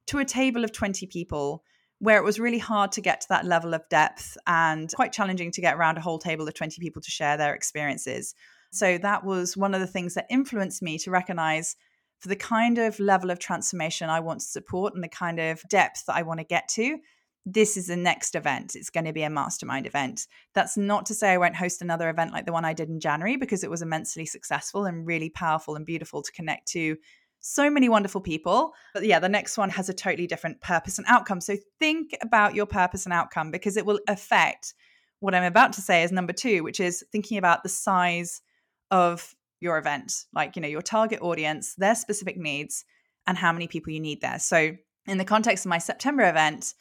to 0.07 0.19
a 0.19 0.25
table 0.25 0.63
of 0.63 0.71
20 0.71 1.05
people 1.07 1.63
where 2.01 2.17
it 2.17 2.23
was 2.23 2.39
really 2.39 2.57
hard 2.57 2.91
to 2.91 2.99
get 2.99 3.21
to 3.21 3.27
that 3.29 3.45
level 3.45 3.75
of 3.75 3.87
depth 3.87 4.35
and 4.47 4.91
quite 4.95 5.13
challenging 5.13 5.51
to 5.51 5.61
get 5.61 5.75
around 5.75 5.99
a 5.99 6.01
whole 6.01 6.17
table 6.17 6.47
of 6.47 6.53
20 6.55 6.81
people 6.81 6.99
to 6.99 7.11
share 7.11 7.37
their 7.37 7.53
experiences. 7.53 8.33
So 8.71 8.97
that 8.97 9.23
was 9.23 9.55
one 9.55 9.75
of 9.75 9.81
the 9.81 9.87
things 9.87 10.15
that 10.15 10.25
influenced 10.27 10.81
me 10.81 10.97
to 10.97 11.11
recognize 11.11 11.75
for 12.17 12.27
the 12.27 12.35
kind 12.35 12.79
of 12.79 12.99
level 12.99 13.29
of 13.29 13.37
transformation 13.37 14.09
I 14.09 14.19
want 14.19 14.39
to 14.39 14.47
support 14.47 14.95
and 14.95 15.03
the 15.03 15.09
kind 15.09 15.39
of 15.39 15.61
depth 15.69 16.07
that 16.07 16.15
I 16.15 16.23
want 16.23 16.39
to 16.39 16.43
get 16.43 16.67
to, 16.69 16.97
this 17.45 17.77
is 17.77 17.85
the 17.85 17.95
next 17.95 18.33
event. 18.33 18.75
It's 18.75 18.89
going 18.89 19.05
to 19.05 19.13
be 19.13 19.21
a 19.21 19.29
mastermind 19.29 19.85
event. 19.85 20.25
That's 20.55 20.77
not 20.77 21.05
to 21.07 21.13
say 21.13 21.29
I 21.29 21.37
won't 21.37 21.55
host 21.55 21.83
another 21.83 22.09
event 22.09 22.33
like 22.33 22.47
the 22.47 22.51
one 22.51 22.65
I 22.65 22.73
did 22.73 22.89
in 22.89 22.99
January 22.99 23.35
because 23.37 23.63
it 23.63 23.69
was 23.69 23.83
immensely 23.83 24.25
successful 24.25 24.85
and 24.85 25.05
really 25.05 25.29
powerful 25.29 25.75
and 25.75 25.85
beautiful 25.85 26.23
to 26.23 26.31
connect 26.31 26.67
to 26.69 26.97
so 27.41 27.69
many 27.69 27.89
wonderful 27.89 28.21
people. 28.21 28.73
But 28.93 29.05
yeah, 29.05 29.19
the 29.19 29.27
next 29.27 29.57
one 29.57 29.69
has 29.71 29.89
a 29.89 29.93
totally 29.93 30.27
different 30.27 30.61
purpose 30.61 30.97
and 30.97 31.07
outcome. 31.07 31.41
So 31.41 31.57
think 31.79 32.15
about 32.21 32.55
your 32.55 32.67
purpose 32.67 33.05
and 33.05 33.13
outcome 33.13 33.51
because 33.51 33.77
it 33.77 33.85
will 33.85 33.99
affect 34.07 34.73
what 35.19 35.35
I'm 35.35 35.43
about 35.43 35.73
to 35.73 35.81
say 35.81 36.03
is 36.03 36.11
number 36.11 36.33
two, 36.33 36.63
which 36.63 36.79
is 36.79 37.03
thinking 37.11 37.37
about 37.37 37.63
the 37.63 37.69
size 37.69 38.41
of 38.89 39.35
your 39.59 39.77
event, 39.77 40.25
like, 40.33 40.55
you 40.55 40.61
know, 40.61 40.67
your 40.67 40.81
target 40.81 41.21
audience, 41.21 41.75
their 41.75 41.95
specific 41.95 42.37
needs, 42.37 42.85
and 43.27 43.37
how 43.37 43.53
many 43.53 43.67
people 43.67 43.93
you 43.93 43.99
need 43.99 44.21
there. 44.21 44.39
So, 44.39 44.75
in 45.07 45.17
the 45.17 45.25
context 45.25 45.65
of 45.65 45.69
my 45.69 45.77
September 45.77 46.27
event, 46.27 46.73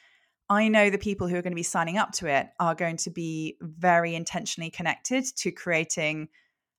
I 0.49 0.69
know 0.69 0.91
the 0.91 0.99
people 0.99 1.29
who 1.29 1.37
are 1.37 1.43
going 1.43 1.53
to 1.53 1.57
be 1.57 1.63
signing 1.63 1.97
up 1.97 2.13
to 2.13 2.27
it 2.27 2.49
are 2.59 2.75
going 2.75 2.97
to 2.99 3.11
be 3.11 3.57
very 3.61 4.15
intentionally 4.15 4.71
connected 4.71 5.25
to 5.37 5.53
creating 5.53 6.29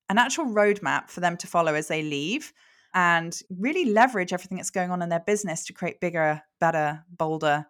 an 0.09 0.17
actual 0.17 0.45
roadmap 0.45 1.09
for 1.09 1.21
them 1.21 1.37
to 1.37 1.47
follow 1.47 1.73
as 1.73 1.87
they 1.87 2.03
leave 2.03 2.53
and 2.93 3.39
really 3.49 3.85
leverage 3.85 4.33
everything 4.33 4.57
that's 4.57 4.69
going 4.69 4.91
on 4.91 5.01
in 5.01 5.09
their 5.09 5.23
business 5.25 5.65
to 5.65 5.73
create 5.73 5.99
bigger, 5.99 6.41
better, 6.59 7.03
bolder, 7.17 7.65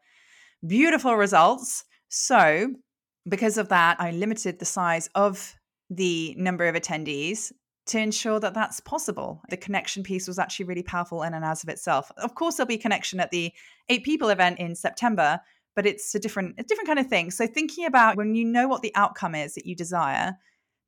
beautiful 0.66 1.16
results. 1.16 1.84
So, 2.10 2.74
because 3.30 3.58
of 3.58 3.70
that, 3.70 3.98
I 4.00 4.12
limited 4.12 4.60
the 4.60 4.66
size 4.66 5.10
of 5.14 5.56
the 5.90 6.34
number 6.38 6.66
of 6.66 6.76
attendees 6.76 7.52
to 7.88 8.00
ensure 8.00 8.40
that 8.40 8.54
that's 8.54 8.80
possible. 8.80 9.42
The 9.50 9.58
connection 9.58 10.04
piece 10.04 10.28
was 10.28 10.40
actually 10.40 10.66
really 10.66 10.84
powerful 10.84 11.24
in 11.24 11.34
and 11.34 11.44
as 11.44 11.64
of 11.64 11.70
itself. 11.70 12.12
Of 12.18 12.36
course, 12.36 12.56
there'll 12.56 12.68
be 12.68 12.78
connection 12.78 13.20
at 13.20 13.32
the 13.32 13.52
eight 13.90 14.04
people 14.04 14.30
event 14.30 14.60
in 14.60 14.76
September, 14.76 15.40
but 15.76 15.86
it's 15.86 16.14
a 16.16 16.20
different, 16.20 16.56
a 16.58 16.64
different 16.64 16.88
kind 16.88 17.00
of 17.00 17.08
thing. 17.08 17.32
So 17.32 17.48
thinking 17.48 17.86
about 17.86 18.18
when 18.18 18.36
you 18.36 18.46
know 18.46 18.68
what 18.68 18.82
the 18.82 18.96
outcome 18.96 19.36
is 19.36 19.56
that 19.56 19.66
you 19.66 19.76
desire, 19.76 20.38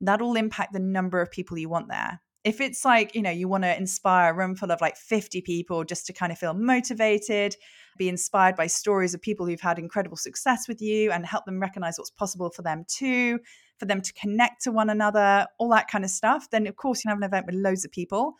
that'll 0.00 0.36
impact 0.36 0.72
the 0.72 0.80
number 0.80 1.20
of 1.20 1.30
people 1.30 1.58
you 1.58 1.68
want 1.68 1.88
there. 1.88 2.20
If 2.44 2.60
it's 2.60 2.84
like, 2.84 3.14
you 3.14 3.22
know, 3.22 3.30
you 3.30 3.48
want 3.48 3.64
to 3.64 3.76
inspire 3.76 4.32
a 4.32 4.36
room 4.36 4.54
full 4.54 4.70
of 4.70 4.80
like 4.80 4.96
50 4.96 5.40
people 5.40 5.82
just 5.82 6.06
to 6.06 6.12
kind 6.12 6.30
of 6.30 6.38
feel 6.38 6.52
motivated, 6.54 7.56
be 7.96 8.08
inspired 8.08 8.54
by 8.54 8.66
stories 8.66 9.14
of 9.14 9.22
people 9.22 9.46
who've 9.46 9.60
had 9.60 9.78
incredible 9.78 10.16
success 10.16 10.68
with 10.68 10.82
you 10.82 11.10
and 11.10 11.24
help 11.24 11.46
them 11.46 11.60
recognize 11.60 11.98
what's 11.98 12.10
possible 12.10 12.50
for 12.50 12.62
them 12.62 12.84
too 12.86 13.38
for 13.78 13.86
them 13.86 14.00
to 14.00 14.12
connect 14.12 14.62
to 14.62 14.72
one 14.72 14.90
another, 14.90 15.46
all 15.58 15.68
that 15.70 15.88
kind 15.88 16.04
of 16.04 16.10
stuff, 16.10 16.48
then 16.50 16.66
of 16.66 16.76
course 16.76 17.04
you 17.04 17.08
have 17.08 17.18
an 17.18 17.24
event 17.24 17.46
with 17.46 17.54
loads 17.54 17.84
of 17.84 17.90
people. 17.90 18.34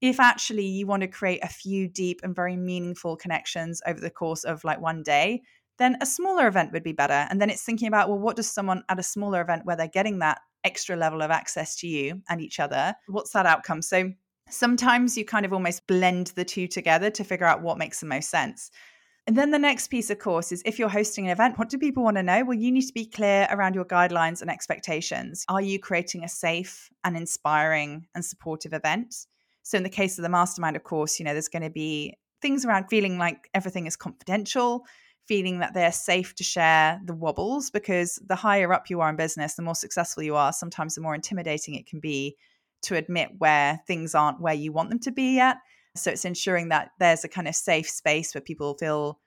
If 0.00 0.20
actually 0.20 0.66
you 0.66 0.86
want 0.86 1.02
to 1.02 1.08
create 1.08 1.42
a 1.42 1.48
few 1.48 1.88
deep 1.88 2.20
and 2.22 2.34
very 2.34 2.56
meaningful 2.56 3.16
connections 3.16 3.80
over 3.86 4.00
the 4.00 4.10
course 4.10 4.44
of 4.44 4.62
like 4.64 4.80
one 4.80 5.02
day, 5.02 5.42
then 5.78 5.96
a 6.00 6.06
smaller 6.06 6.46
event 6.46 6.72
would 6.72 6.82
be 6.82 6.92
better. 6.92 7.26
And 7.30 7.40
then 7.40 7.50
it's 7.50 7.62
thinking 7.62 7.88
about, 7.88 8.08
well, 8.08 8.18
what 8.18 8.36
does 8.36 8.50
someone 8.50 8.82
at 8.88 8.98
a 8.98 9.02
smaller 9.02 9.40
event 9.40 9.62
where 9.64 9.76
they're 9.76 9.88
getting 9.88 10.18
that 10.18 10.40
extra 10.66 10.96
level 10.96 11.22
of 11.22 11.30
access 11.30 11.76
to 11.76 11.86
you 11.86 12.20
and 12.28 12.40
each 12.40 12.60
other, 12.60 12.94
what's 13.06 13.30
that 13.30 13.46
outcome? 13.46 13.80
So 13.80 14.12
sometimes 14.50 15.16
you 15.16 15.24
kind 15.24 15.46
of 15.46 15.52
almost 15.52 15.86
blend 15.86 16.28
the 16.28 16.44
two 16.44 16.66
together 16.66 17.10
to 17.10 17.24
figure 17.24 17.46
out 17.46 17.62
what 17.62 17.78
makes 17.78 18.00
the 18.00 18.06
most 18.06 18.28
sense. 18.28 18.70
And 19.28 19.36
then 19.36 19.50
the 19.50 19.58
next 19.58 19.88
piece, 19.88 20.08
of 20.10 20.20
course, 20.20 20.52
is 20.52 20.62
if 20.64 20.78
you're 20.78 20.88
hosting 20.88 21.26
an 21.26 21.32
event, 21.32 21.58
what 21.58 21.68
do 21.68 21.78
people 21.78 22.04
want 22.04 22.16
to 22.16 22.22
know? 22.22 22.44
Well, 22.44 22.56
you 22.56 22.70
need 22.70 22.86
to 22.86 22.92
be 22.92 23.06
clear 23.06 23.48
around 23.50 23.74
your 23.74 23.84
guidelines 23.84 24.40
and 24.40 24.48
expectations. 24.48 25.44
Are 25.48 25.60
you 25.60 25.80
creating 25.80 26.22
a 26.22 26.28
safe 26.28 26.88
and 27.02 27.16
inspiring 27.16 28.06
and 28.14 28.24
supportive 28.24 28.72
event? 28.72 29.26
So, 29.64 29.76
in 29.76 29.82
the 29.82 29.88
case 29.88 30.16
of 30.16 30.22
the 30.22 30.28
mastermind, 30.28 30.76
of 30.76 30.84
course, 30.84 31.18
you 31.18 31.24
know, 31.24 31.32
there's 31.32 31.48
going 31.48 31.64
to 31.64 31.70
be 31.70 32.14
things 32.40 32.64
around 32.64 32.86
feeling 32.88 33.18
like 33.18 33.50
everything 33.52 33.86
is 33.86 33.96
confidential, 33.96 34.84
feeling 35.26 35.58
that 35.58 35.74
they're 35.74 35.92
safe 35.92 36.34
to 36.36 36.44
share 36.44 37.00
the 37.04 37.14
wobbles, 37.14 37.70
because 37.70 38.20
the 38.26 38.36
higher 38.36 38.72
up 38.72 38.88
you 38.88 39.00
are 39.00 39.10
in 39.10 39.16
business, 39.16 39.54
the 39.54 39.62
more 39.62 39.74
successful 39.74 40.22
you 40.22 40.36
are, 40.36 40.52
sometimes 40.52 40.94
the 40.94 41.00
more 41.00 41.14
intimidating 41.14 41.74
it 41.74 41.86
can 41.86 42.00
be 42.00 42.36
to 42.82 42.94
admit 42.94 43.30
where 43.38 43.80
things 43.86 44.14
aren't 44.14 44.40
where 44.40 44.54
you 44.54 44.72
want 44.72 44.90
them 44.90 45.00
to 45.00 45.10
be 45.10 45.34
yet. 45.34 45.56
So 45.96 46.10
it's 46.10 46.24
ensuring 46.24 46.68
that 46.68 46.90
there's 47.00 47.24
a 47.24 47.28
kind 47.28 47.48
of 47.48 47.54
safe 47.54 47.88
space 47.88 48.34
where 48.34 48.42
people 48.42 48.76
feel 48.78 49.18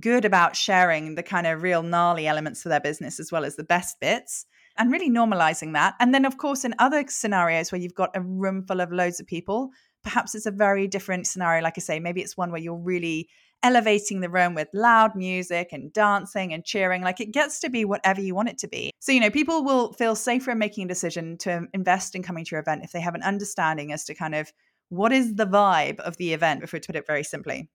good 0.00 0.24
about 0.24 0.56
sharing 0.56 1.14
the 1.14 1.22
kind 1.22 1.46
of 1.46 1.62
real 1.62 1.82
gnarly 1.82 2.26
elements 2.26 2.64
of 2.64 2.70
their 2.70 2.80
business 2.80 3.20
as 3.20 3.30
well 3.30 3.44
as 3.44 3.56
the 3.56 3.64
best 3.64 4.00
bits 4.00 4.46
and 4.76 4.90
really 4.90 5.10
normalizing 5.10 5.72
that. 5.74 5.94
And 6.00 6.14
then, 6.14 6.24
of 6.24 6.38
course, 6.38 6.64
in 6.64 6.74
other 6.78 7.04
scenarios 7.08 7.70
where 7.70 7.80
you've 7.80 7.94
got 7.94 8.16
a 8.16 8.20
room 8.20 8.64
full 8.66 8.80
of 8.80 8.92
loads 8.92 9.20
of 9.20 9.26
people, 9.26 9.70
perhaps 10.02 10.34
it's 10.34 10.46
a 10.46 10.50
very 10.50 10.86
different 10.86 11.26
scenario. 11.26 11.62
Like 11.62 11.74
I 11.76 11.80
say, 11.80 12.00
maybe 12.00 12.20
it's 12.20 12.36
one 12.36 12.50
where 12.50 12.60
you're 12.60 12.74
really 12.74 13.28
elevating 13.62 14.20
the 14.20 14.28
room 14.28 14.54
with 14.54 14.68
loud 14.72 15.14
music 15.14 15.70
and 15.72 15.92
dancing 15.92 16.52
and 16.52 16.64
cheering. 16.64 17.02
Like 17.02 17.20
it 17.20 17.32
gets 17.32 17.60
to 17.60 17.68
be 17.68 17.84
whatever 17.84 18.20
you 18.20 18.34
want 18.34 18.48
it 18.48 18.58
to 18.58 18.68
be. 18.68 18.92
So, 19.00 19.12
you 19.12 19.20
know, 19.20 19.30
people 19.30 19.64
will 19.64 19.92
feel 19.92 20.14
safer 20.14 20.52
in 20.52 20.58
making 20.58 20.84
a 20.84 20.88
decision 20.88 21.36
to 21.38 21.66
invest 21.74 22.14
in 22.14 22.22
coming 22.22 22.44
to 22.44 22.50
your 22.52 22.60
event 22.60 22.84
if 22.84 22.92
they 22.92 23.00
have 23.00 23.14
an 23.14 23.22
understanding 23.22 23.92
as 23.92 24.04
to 24.04 24.14
kind 24.14 24.34
of 24.34 24.52
what 24.90 25.12
is 25.12 25.34
the 25.34 25.46
vibe 25.46 26.00
of 26.00 26.16
the 26.16 26.32
event, 26.32 26.62
if 26.62 26.72
we 26.72 26.80
put 26.80 26.96
it 26.96 27.06
very 27.06 27.24
simply. 27.24 27.68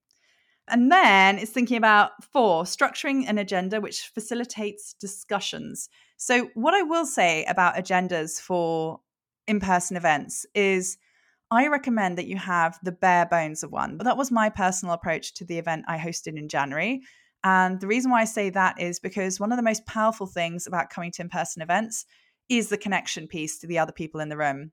And 0.68 0.92
then 0.92 1.38
it's 1.38 1.52
thinking 1.52 1.78
about 1.78 2.12
four, 2.32 2.64
structuring 2.64 3.28
an 3.28 3.38
agenda 3.38 3.82
which 3.82 4.08
facilitates 4.08 4.94
discussions. 4.94 5.90
So, 6.18 6.50
what 6.54 6.74
I 6.74 6.84
will 6.84 7.06
say 7.06 7.44
about 7.46 7.76
agendas 7.76 8.40
for 8.40 9.02
in 9.46 9.60
person 9.60 9.98
events 9.98 10.46
is 10.56 10.98
I 11.54 11.68
recommend 11.68 12.18
that 12.18 12.26
you 12.26 12.38
have 12.38 12.80
the 12.82 12.92
bare 12.92 13.28
bones 13.28 13.62
of 13.62 13.72
one. 13.72 14.00
That 14.00 14.18
was 14.18 14.32
my 14.32 14.50
personal 14.50 14.96
approach 14.96 15.36
to 15.36 15.46
the 15.46 15.60
event 15.60 15.86
I 15.88 16.00
hosted 16.00 16.36
in 16.36 16.50
January. 16.50 17.02
And 17.44 17.80
the 17.80 17.88
reason 17.88 18.10
why 18.10 18.22
I 18.22 18.26
say 18.26 18.50
that 18.50 18.82
is 18.82 19.00
because 19.00 19.40
one 19.40 19.52
of 19.52 19.58
the 19.58 19.64
most 19.64 19.86
powerful 19.86 20.26
things 20.26 20.66
about 20.66 20.90
coming 20.90 21.12
to 21.12 21.22
in 21.22 21.30
person 21.30 21.62
events 21.62 22.06
is 22.50 22.70
the 22.70 22.78
connection 22.78 23.28
piece 23.28 23.60
to 23.60 23.68
the 23.68 23.78
other 23.78 23.92
people 23.92 24.20
in 24.20 24.30
the 24.30 24.38
room, 24.38 24.72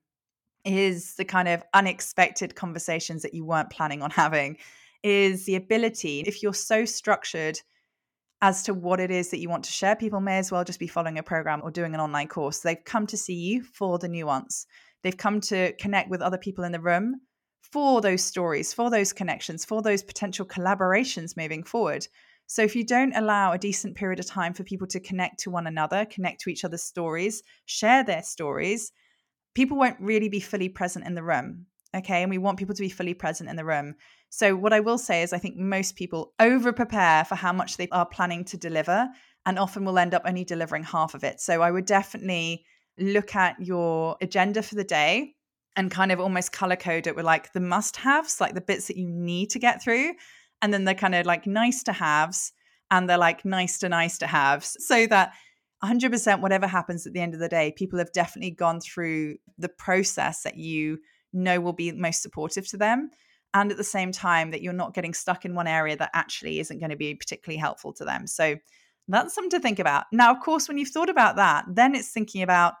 is 0.65 1.13
the 1.15 1.25
kind 1.25 1.47
of 1.47 1.63
unexpected 1.75 2.55
conversations 2.55 3.21
that 3.21 3.35
you 3.35 3.45
weren't 3.45 3.69
planning 3.69 4.01
on 4.01 4.09
having, 4.09 4.57
is 5.03 5.45
the 5.45 5.55
ability, 5.55 6.21
if 6.21 6.41
you're 6.41 6.53
so 6.53 6.83
structured 6.83 7.59
as 8.41 8.63
to 8.63 8.73
what 8.73 8.99
it 8.99 9.11
is 9.11 9.29
that 9.29 9.39
you 9.39 9.49
want 9.49 9.63
to 9.65 9.71
share, 9.71 9.95
people 9.95 10.19
may 10.19 10.39
as 10.39 10.51
well 10.51 10.63
just 10.63 10.79
be 10.79 10.87
following 10.87 11.19
a 11.19 11.23
program 11.23 11.61
or 11.63 11.69
doing 11.69 11.93
an 11.93 11.99
online 11.99 12.27
course. 12.27 12.59
They've 12.59 12.83
come 12.83 13.05
to 13.07 13.17
see 13.17 13.35
you 13.35 13.61
for 13.61 13.99
the 13.99 14.07
nuance. 14.07 14.65
They've 15.03 15.17
come 15.17 15.41
to 15.41 15.73
connect 15.73 16.09
with 16.09 16.21
other 16.21 16.37
people 16.37 16.63
in 16.63 16.71
the 16.71 16.79
room 16.79 17.21
for 17.61 18.01
those 18.01 18.23
stories, 18.23 18.73
for 18.73 18.89
those 18.89 19.13
connections, 19.13 19.65
for 19.65 19.81
those 19.81 20.03
potential 20.03 20.45
collaborations 20.45 21.37
moving 21.37 21.63
forward. 21.63 22.07
So, 22.47 22.63
if 22.63 22.75
you 22.75 22.85
don't 22.85 23.15
allow 23.15 23.53
a 23.53 23.57
decent 23.57 23.95
period 23.95 24.19
of 24.19 24.25
time 24.25 24.53
for 24.53 24.63
people 24.63 24.87
to 24.87 24.99
connect 24.99 25.39
to 25.41 25.49
one 25.49 25.67
another, 25.67 26.05
connect 26.05 26.41
to 26.41 26.49
each 26.49 26.65
other's 26.65 26.83
stories, 26.83 27.43
share 27.65 28.03
their 28.03 28.23
stories, 28.23 28.91
people 29.55 29.77
won't 29.77 29.99
really 30.01 30.27
be 30.27 30.41
fully 30.41 30.67
present 30.67 31.05
in 31.05 31.15
the 31.15 31.23
room. 31.23 31.67
Okay. 31.95 32.21
And 32.21 32.29
we 32.29 32.37
want 32.37 32.57
people 32.57 32.75
to 32.75 32.81
be 32.81 32.89
fully 32.89 33.13
present 33.13 33.49
in 33.49 33.55
the 33.55 33.65
room. 33.65 33.95
So, 34.29 34.55
what 34.55 34.73
I 34.73 34.81
will 34.81 34.97
say 34.97 35.23
is, 35.23 35.33
I 35.33 35.37
think 35.37 35.55
most 35.55 35.95
people 35.95 36.33
over 36.39 36.73
prepare 36.73 37.23
for 37.25 37.35
how 37.35 37.53
much 37.53 37.77
they 37.77 37.87
are 37.91 38.05
planning 38.05 38.43
to 38.45 38.57
deliver 38.57 39.07
and 39.45 39.57
often 39.57 39.85
will 39.85 39.99
end 39.99 40.13
up 40.13 40.23
only 40.25 40.43
delivering 40.43 40.83
half 40.83 41.13
of 41.13 41.23
it. 41.23 41.39
So, 41.39 41.61
I 41.61 41.71
would 41.71 41.85
definitely 41.85 42.65
look 43.01 43.35
at 43.35 43.55
your 43.59 44.17
agenda 44.21 44.61
for 44.61 44.75
the 44.75 44.83
day 44.83 45.35
and 45.75 45.89
kind 45.89 46.11
of 46.11 46.19
almost 46.19 46.51
color 46.51 46.75
code 46.75 47.07
it 47.07 47.15
with 47.15 47.25
like 47.25 47.53
the 47.53 47.59
must 47.59 47.97
haves, 47.97 48.41
like 48.41 48.53
the 48.53 48.61
bits 48.61 48.87
that 48.87 48.97
you 48.97 49.07
need 49.07 49.49
to 49.51 49.59
get 49.59 49.81
through. 49.81 50.13
And 50.61 50.73
then 50.73 50.83
they're 50.83 50.93
kind 50.93 51.15
of 51.15 51.25
like 51.25 51.47
nice 51.47 51.83
to 51.83 51.93
haves 51.93 52.53
and 52.89 53.09
they're 53.09 53.17
like 53.17 53.45
nice 53.45 53.79
to 53.79 53.89
nice 53.89 54.17
to 54.19 54.27
haves 54.27 54.75
so 54.79 55.07
that 55.07 55.33
100% 55.83 56.41
whatever 56.41 56.67
happens 56.67 57.07
at 57.07 57.13
the 57.13 57.21
end 57.21 57.33
of 57.33 57.39
the 57.39 57.49
day, 57.49 57.73
people 57.75 57.97
have 57.97 58.11
definitely 58.11 58.51
gone 58.51 58.79
through 58.79 59.37
the 59.57 59.69
process 59.69 60.43
that 60.43 60.57
you 60.57 60.99
know 61.33 61.59
will 61.59 61.73
be 61.73 61.91
most 61.91 62.21
supportive 62.21 62.67
to 62.67 62.77
them. 62.77 63.09
And 63.53 63.71
at 63.71 63.77
the 63.77 63.83
same 63.83 64.11
time, 64.11 64.51
that 64.51 64.61
you're 64.61 64.73
not 64.73 64.93
getting 64.93 65.13
stuck 65.13 65.43
in 65.43 65.55
one 65.55 65.67
area 65.67 65.97
that 65.97 66.11
actually 66.13 66.59
isn't 66.59 66.79
going 66.79 66.91
to 66.91 66.95
be 66.95 67.15
particularly 67.15 67.57
helpful 67.57 67.91
to 67.93 68.05
them. 68.05 68.27
So 68.27 68.57
that's 69.07 69.33
something 69.33 69.49
to 69.51 69.59
think 69.59 69.79
about. 69.79 70.05
Now, 70.11 70.31
of 70.31 70.39
course, 70.39 70.67
when 70.67 70.77
you've 70.77 70.89
thought 70.89 71.09
about 71.09 71.35
that, 71.37 71.65
then 71.67 71.95
it's 71.95 72.11
thinking 72.11 72.43
about 72.43 72.75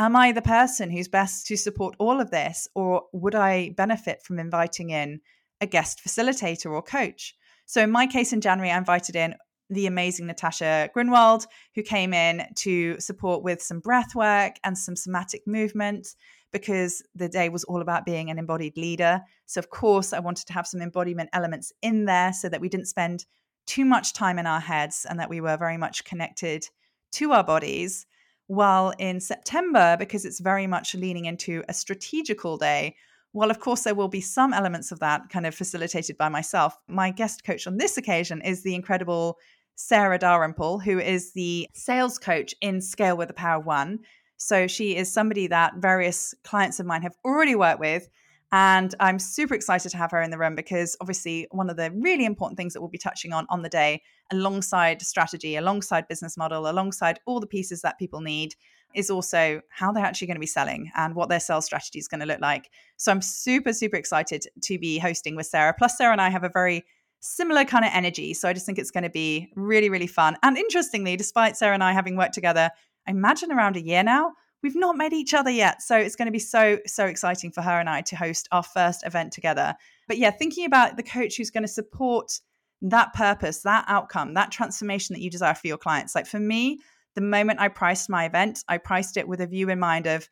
am 0.00 0.16
I 0.16 0.32
the 0.32 0.42
person 0.42 0.90
who's 0.90 1.08
best 1.08 1.46
to 1.46 1.56
support 1.56 1.94
all 1.98 2.20
of 2.20 2.30
this, 2.30 2.66
or 2.74 3.02
would 3.12 3.34
I 3.34 3.74
benefit 3.76 4.22
from 4.22 4.38
inviting 4.38 4.90
in 4.90 5.20
a 5.60 5.66
guest 5.66 6.00
facilitator 6.04 6.72
or 6.72 6.82
coach? 6.82 7.34
So, 7.66 7.82
in 7.82 7.90
my 7.90 8.06
case, 8.06 8.32
in 8.32 8.40
January, 8.40 8.72
I 8.72 8.78
invited 8.78 9.14
in 9.14 9.34
the 9.68 9.86
amazing 9.86 10.26
Natasha 10.26 10.88
Grunwald, 10.92 11.46
who 11.74 11.82
came 11.82 12.12
in 12.12 12.44
to 12.56 12.98
support 12.98 13.44
with 13.44 13.62
some 13.62 13.78
breath 13.78 14.14
work 14.14 14.56
and 14.64 14.76
some 14.76 14.96
somatic 14.96 15.42
movement 15.46 16.08
because 16.50 17.02
the 17.14 17.28
day 17.28 17.48
was 17.48 17.62
all 17.64 17.80
about 17.80 18.04
being 18.04 18.28
an 18.30 18.38
embodied 18.38 18.76
leader. 18.76 19.20
So, 19.46 19.58
of 19.58 19.68
course, 19.68 20.14
I 20.14 20.18
wanted 20.18 20.46
to 20.46 20.54
have 20.54 20.66
some 20.66 20.80
embodiment 20.80 21.28
elements 21.34 21.72
in 21.82 22.06
there 22.06 22.32
so 22.32 22.48
that 22.48 22.60
we 22.60 22.70
didn't 22.70 22.86
spend 22.86 23.26
too 23.66 23.84
much 23.84 24.14
time 24.14 24.38
in 24.38 24.46
our 24.46 24.60
heads 24.60 25.06
and 25.08 25.20
that 25.20 25.28
we 25.28 25.42
were 25.42 25.58
very 25.58 25.76
much 25.76 26.04
connected 26.04 26.66
to 27.12 27.32
our 27.32 27.44
bodies. 27.44 28.06
While 28.50 28.94
in 28.98 29.20
September, 29.20 29.96
because 29.96 30.24
it's 30.24 30.40
very 30.40 30.66
much 30.66 30.96
leaning 30.96 31.26
into 31.26 31.62
a 31.68 31.72
strategical 31.72 32.56
day, 32.56 32.96
while 33.30 33.48
of 33.48 33.60
course 33.60 33.82
there 33.82 33.94
will 33.94 34.08
be 34.08 34.20
some 34.20 34.52
elements 34.52 34.90
of 34.90 34.98
that 34.98 35.28
kind 35.28 35.46
of 35.46 35.54
facilitated 35.54 36.18
by 36.18 36.28
myself, 36.28 36.76
my 36.88 37.12
guest 37.12 37.44
coach 37.44 37.68
on 37.68 37.76
this 37.76 37.96
occasion 37.96 38.42
is 38.42 38.64
the 38.64 38.74
incredible 38.74 39.38
Sarah 39.76 40.18
Dalrymple, 40.18 40.80
who 40.80 40.98
is 40.98 41.32
the 41.32 41.68
sales 41.74 42.18
coach 42.18 42.52
in 42.60 42.80
Scale 42.80 43.16
with 43.16 43.28
the 43.28 43.34
Power 43.34 43.60
One. 43.60 44.00
So 44.36 44.66
she 44.66 44.96
is 44.96 45.12
somebody 45.12 45.46
that 45.46 45.76
various 45.76 46.34
clients 46.42 46.80
of 46.80 46.86
mine 46.86 47.02
have 47.02 47.14
already 47.24 47.54
worked 47.54 47.78
with 47.78 48.08
and 48.52 48.94
I'm 48.98 49.18
super 49.18 49.54
excited 49.54 49.90
to 49.90 49.96
have 49.96 50.10
her 50.10 50.20
in 50.20 50.30
the 50.30 50.38
room 50.38 50.56
because 50.56 50.96
obviously, 51.00 51.46
one 51.50 51.70
of 51.70 51.76
the 51.76 51.92
really 51.92 52.24
important 52.24 52.56
things 52.56 52.72
that 52.72 52.80
we'll 52.80 52.90
be 52.90 52.98
touching 52.98 53.32
on 53.32 53.46
on 53.48 53.62
the 53.62 53.68
day, 53.68 54.02
alongside 54.32 55.02
strategy, 55.02 55.56
alongside 55.56 56.08
business 56.08 56.36
model, 56.36 56.68
alongside 56.68 57.20
all 57.26 57.38
the 57.38 57.46
pieces 57.46 57.82
that 57.82 57.98
people 57.98 58.20
need, 58.20 58.54
is 58.94 59.08
also 59.08 59.60
how 59.70 59.92
they're 59.92 60.04
actually 60.04 60.26
going 60.26 60.36
to 60.36 60.40
be 60.40 60.46
selling 60.46 60.90
and 60.96 61.14
what 61.14 61.28
their 61.28 61.40
sales 61.40 61.64
strategy 61.64 61.98
is 61.98 62.08
going 62.08 62.20
to 62.20 62.26
look 62.26 62.40
like. 62.40 62.70
So 62.96 63.12
I'm 63.12 63.22
super, 63.22 63.72
super 63.72 63.96
excited 63.96 64.44
to 64.62 64.78
be 64.78 64.98
hosting 64.98 65.36
with 65.36 65.46
Sarah. 65.46 65.74
Plus, 65.76 65.96
Sarah 65.96 66.12
and 66.12 66.20
I 66.20 66.30
have 66.30 66.44
a 66.44 66.50
very 66.52 66.84
similar 67.20 67.64
kind 67.64 67.84
of 67.84 67.92
energy. 67.94 68.34
So 68.34 68.48
I 68.48 68.52
just 68.52 68.66
think 68.66 68.78
it's 68.78 68.90
going 68.90 69.04
to 69.04 69.10
be 69.10 69.48
really, 69.54 69.90
really 69.90 70.06
fun. 70.06 70.36
And 70.42 70.56
interestingly, 70.56 71.16
despite 71.16 71.56
Sarah 71.56 71.74
and 71.74 71.84
I 71.84 71.92
having 71.92 72.16
worked 72.16 72.34
together, 72.34 72.70
I 73.06 73.10
imagine 73.10 73.52
around 73.52 73.76
a 73.76 73.82
year 73.82 74.02
now, 74.02 74.32
we've 74.62 74.76
not 74.76 74.96
met 74.96 75.12
each 75.12 75.34
other 75.34 75.50
yet. 75.50 75.82
So 75.82 75.96
it's 75.96 76.16
going 76.16 76.26
to 76.26 76.32
be 76.32 76.38
so, 76.38 76.78
so 76.86 77.06
exciting 77.06 77.50
for 77.50 77.62
her 77.62 77.80
and 77.80 77.88
I 77.88 78.02
to 78.02 78.16
host 78.16 78.48
our 78.52 78.62
first 78.62 79.06
event 79.06 79.32
together. 79.32 79.74
But 80.06 80.18
yeah, 80.18 80.30
thinking 80.30 80.66
about 80.66 80.96
the 80.96 81.02
coach 81.02 81.36
who's 81.36 81.50
going 81.50 81.64
to 81.64 81.68
support 81.68 82.40
that 82.82 83.12
purpose, 83.12 83.60
that 83.62 83.84
outcome, 83.88 84.34
that 84.34 84.50
transformation 84.50 85.14
that 85.14 85.20
you 85.20 85.30
desire 85.30 85.54
for 85.54 85.66
your 85.66 85.78
clients. 85.78 86.14
Like 86.14 86.26
for 86.26 86.40
me, 86.40 86.78
the 87.14 87.20
moment 87.20 87.60
I 87.60 87.68
priced 87.68 88.08
my 88.08 88.24
event, 88.24 88.64
I 88.68 88.78
priced 88.78 89.16
it 89.16 89.28
with 89.28 89.40
a 89.40 89.46
view 89.46 89.68
in 89.68 89.78
mind 89.78 90.06
of, 90.06 90.28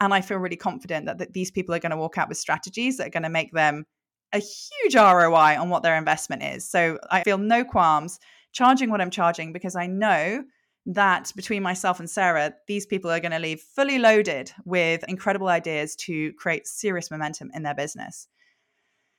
and 0.00 0.12
I 0.12 0.20
feel 0.20 0.38
really 0.38 0.56
confident 0.56 1.06
that, 1.06 1.18
that 1.18 1.32
these 1.32 1.50
people 1.50 1.74
are 1.74 1.78
going 1.78 1.90
to 1.90 1.96
walk 1.96 2.18
out 2.18 2.28
with 2.28 2.38
strategies 2.38 2.96
that 2.96 3.06
are 3.06 3.10
going 3.10 3.22
to 3.22 3.28
make 3.28 3.52
them 3.52 3.84
a 4.32 4.38
huge 4.38 4.94
ROI 4.94 5.60
on 5.60 5.68
what 5.68 5.82
their 5.82 5.96
investment 5.96 6.42
is. 6.42 6.68
So 6.68 6.98
I 7.10 7.22
feel 7.22 7.38
no 7.38 7.64
qualms 7.64 8.18
charging 8.52 8.90
what 8.90 9.00
I'm 9.00 9.10
charging 9.10 9.52
because 9.52 9.76
I 9.76 9.86
know 9.86 10.42
that 10.86 11.32
between 11.36 11.62
myself 11.62 12.00
and 12.00 12.10
Sarah, 12.10 12.54
these 12.66 12.86
people 12.86 13.10
are 13.10 13.20
going 13.20 13.32
to 13.32 13.38
leave 13.38 13.60
fully 13.60 13.98
loaded 13.98 14.52
with 14.64 15.04
incredible 15.08 15.48
ideas 15.48 15.94
to 15.96 16.32
create 16.34 16.66
serious 16.66 17.10
momentum 17.10 17.50
in 17.54 17.62
their 17.62 17.74
business. 17.74 18.28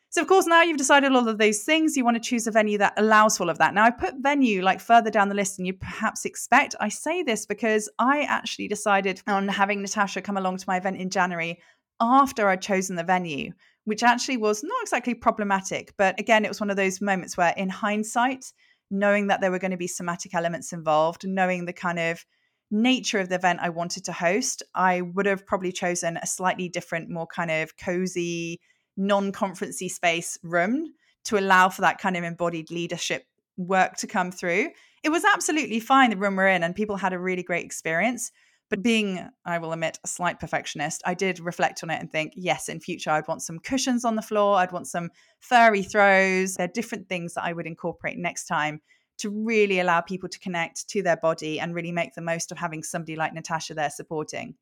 So, 0.09 0.21
of 0.21 0.27
course, 0.27 0.45
now 0.45 0.61
you've 0.61 0.77
decided 0.77 1.11
all 1.11 1.27
of 1.27 1.39
those 1.39 1.63
things, 1.63 1.97
you 1.97 2.05
want 2.05 2.21
to 2.21 2.29
choose 2.29 2.45
a 2.45 2.51
venue 2.51 2.77
that 2.77 2.93
allows 2.97 3.35
for 3.35 3.45
all 3.45 3.49
of 3.49 3.57
that. 3.57 3.73
Now, 3.73 3.83
I 3.83 3.89
put 3.89 4.13
venue 4.19 4.61
like 4.61 4.79
further 4.79 5.09
down 5.09 5.29
the 5.29 5.33
list 5.33 5.57
than 5.57 5.65
you 5.65 5.73
perhaps 5.73 6.23
expect. 6.23 6.75
I 6.79 6.89
say 6.89 7.23
this 7.23 7.47
because 7.47 7.89
I 7.97 8.21
actually 8.21 8.67
decided 8.67 9.23
on 9.25 9.47
having 9.47 9.81
Natasha 9.81 10.21
come 10.21 10.37
along 10.37 10.57
to 10.57 10.65
my 10.67 10.77
event 10.77 10.97
in 10.97 11.09
January 11.09 11.59
after 11.99 12.47
I'd 12.47 12.61
chosen 12.61 12.95
the 12.95 13.03
venue, 13.03 13.53
which 13.85 14.03
actually 14.03 14.37
was 14.37 14.63
not 14.63 14.83
exactly 14.83 15.15
problematic. 15.15 15.95
But 15.97 16.19
again, 16.19 16.45
it 16.45 16.49
was 16.49 16.59
one 16.59 16.69
of 16.69 16.77
those 16.77 17.01
moments 17.01 17.35
where, 17.35 17.55
in 17.57 17.69
hindsight, 17.69 18.53
knowing 18.93 19.27
that 19.27 19.41
there 19.41 19.51
were 19.51 19.59
going 19.59 19.71
to 19.71 19.77
be 19.77 19.87
somatic 19.87 20.35
elements 20.35 20.71
involved, 20.71 21.27
knowing 21.27 21.65
the 21.65 21.73
kind 21.73 21.99
of 21.99 22.23
nature 22.69 23.19
of 23.19 23.29
the 23.29 23.35
event 23.35 23.59
I 23.61 23.69
wanted 23.69 24.05
to 24.05 24.13
host, 24.13 24.61
I 24.75 25.01
would 25.01 25.25
have 25.25 25.45
probably 25.45 25.71
chosen 25.71 26.17
a 26.17 26.27
slightly 26.27 26.69
different, 26.69 27.09
more 27.09 27.27
kind 27.27 27.49
of 27.49 27.75
cozy, 27.75 28.61
non 28.95 29.31
conferencey 29.31 29.89
space 29.89 30.37
room 30.43 30.93
to 31.25 31.39
allow 31.39 31.69
for 31.69 31.81
that 31.81 31.97
kind 31.97 32.15
of 32.15 32.23
embodied 32.23 32.69
leadership 32.69 33.23
work 33.57 33.97
to 33.97 34.07
come 34.07 34.31
through. 34.31 34.69
It 35.03 35.09
was 35.09 35.25
absolutely 35.25 35.79
fine, 35.79 36.11
the 36.11 36.17
room 36.17 36.35
we're 36.35 36.47
in, 36.47 36.63
and 36.63 36.75
people 36.75 36.97
had 36.97 37.13
a 37.13 37.19
really 37.19 37.43
great 37.43 37.65
experience. 37.65 38.31
But 38.73 38.81
being, 38.81 39.29
I 39.45 39.59
will 39.59 39.71
admit, 39.71 39.99
a 40.03 40.07
slight 40.07 40.39
perfectionist, 40.39 41.03
I 41.05 41.13
did 41.13 41.39
reflect 41.39 41.83
on 41.83 41.91
it 41.91 41.99
and 42.01 42.11
think, 42.11 42.33
yes, 42.35 42.69
in 42.69 42.79
future, 42.79 43.11
I'd 43.11 43.27
want 43.27 43.43
some 43.43 43.59
cushions 43.59 44.03
on 44.03 44.15
the 44.15 44.23
floor. 44.23 44.55
I'd 44.55 44.71
want 44.71 44.87
some 44.87 45.11
furry 45.41 45.83
throws. 45.83 46.55
There 46.55 46.65
are 46.65 46.71
different 46.73 47.07
things 47.07 47.35
that 47.35 47.43
I 47.43 47.53
would 47.53 47.67
incorporate 47.67 48.17
next 48.17 48.47
time 48.47 48.81
to 49.19 49.29
really 49.29 49.79
allow 49.79 50.01
people 50.01 50.27
to 50.27 50.39
connect 50.39 50.89
to 50.89 51.03
their 51.03 51.17
body 51.17 51.59
and 51.59 51.75
really 51.75 51.91
make 51.91 52.15
the 52.15 52.21
most 52.23 52.51
of 52.51 52.57
having 52.57 52.81
somebody 52.81 53.15
like 53.15 53.31
Natasha 53.31 53.75
there 53.75 53.91
supporting. 53.91 54.55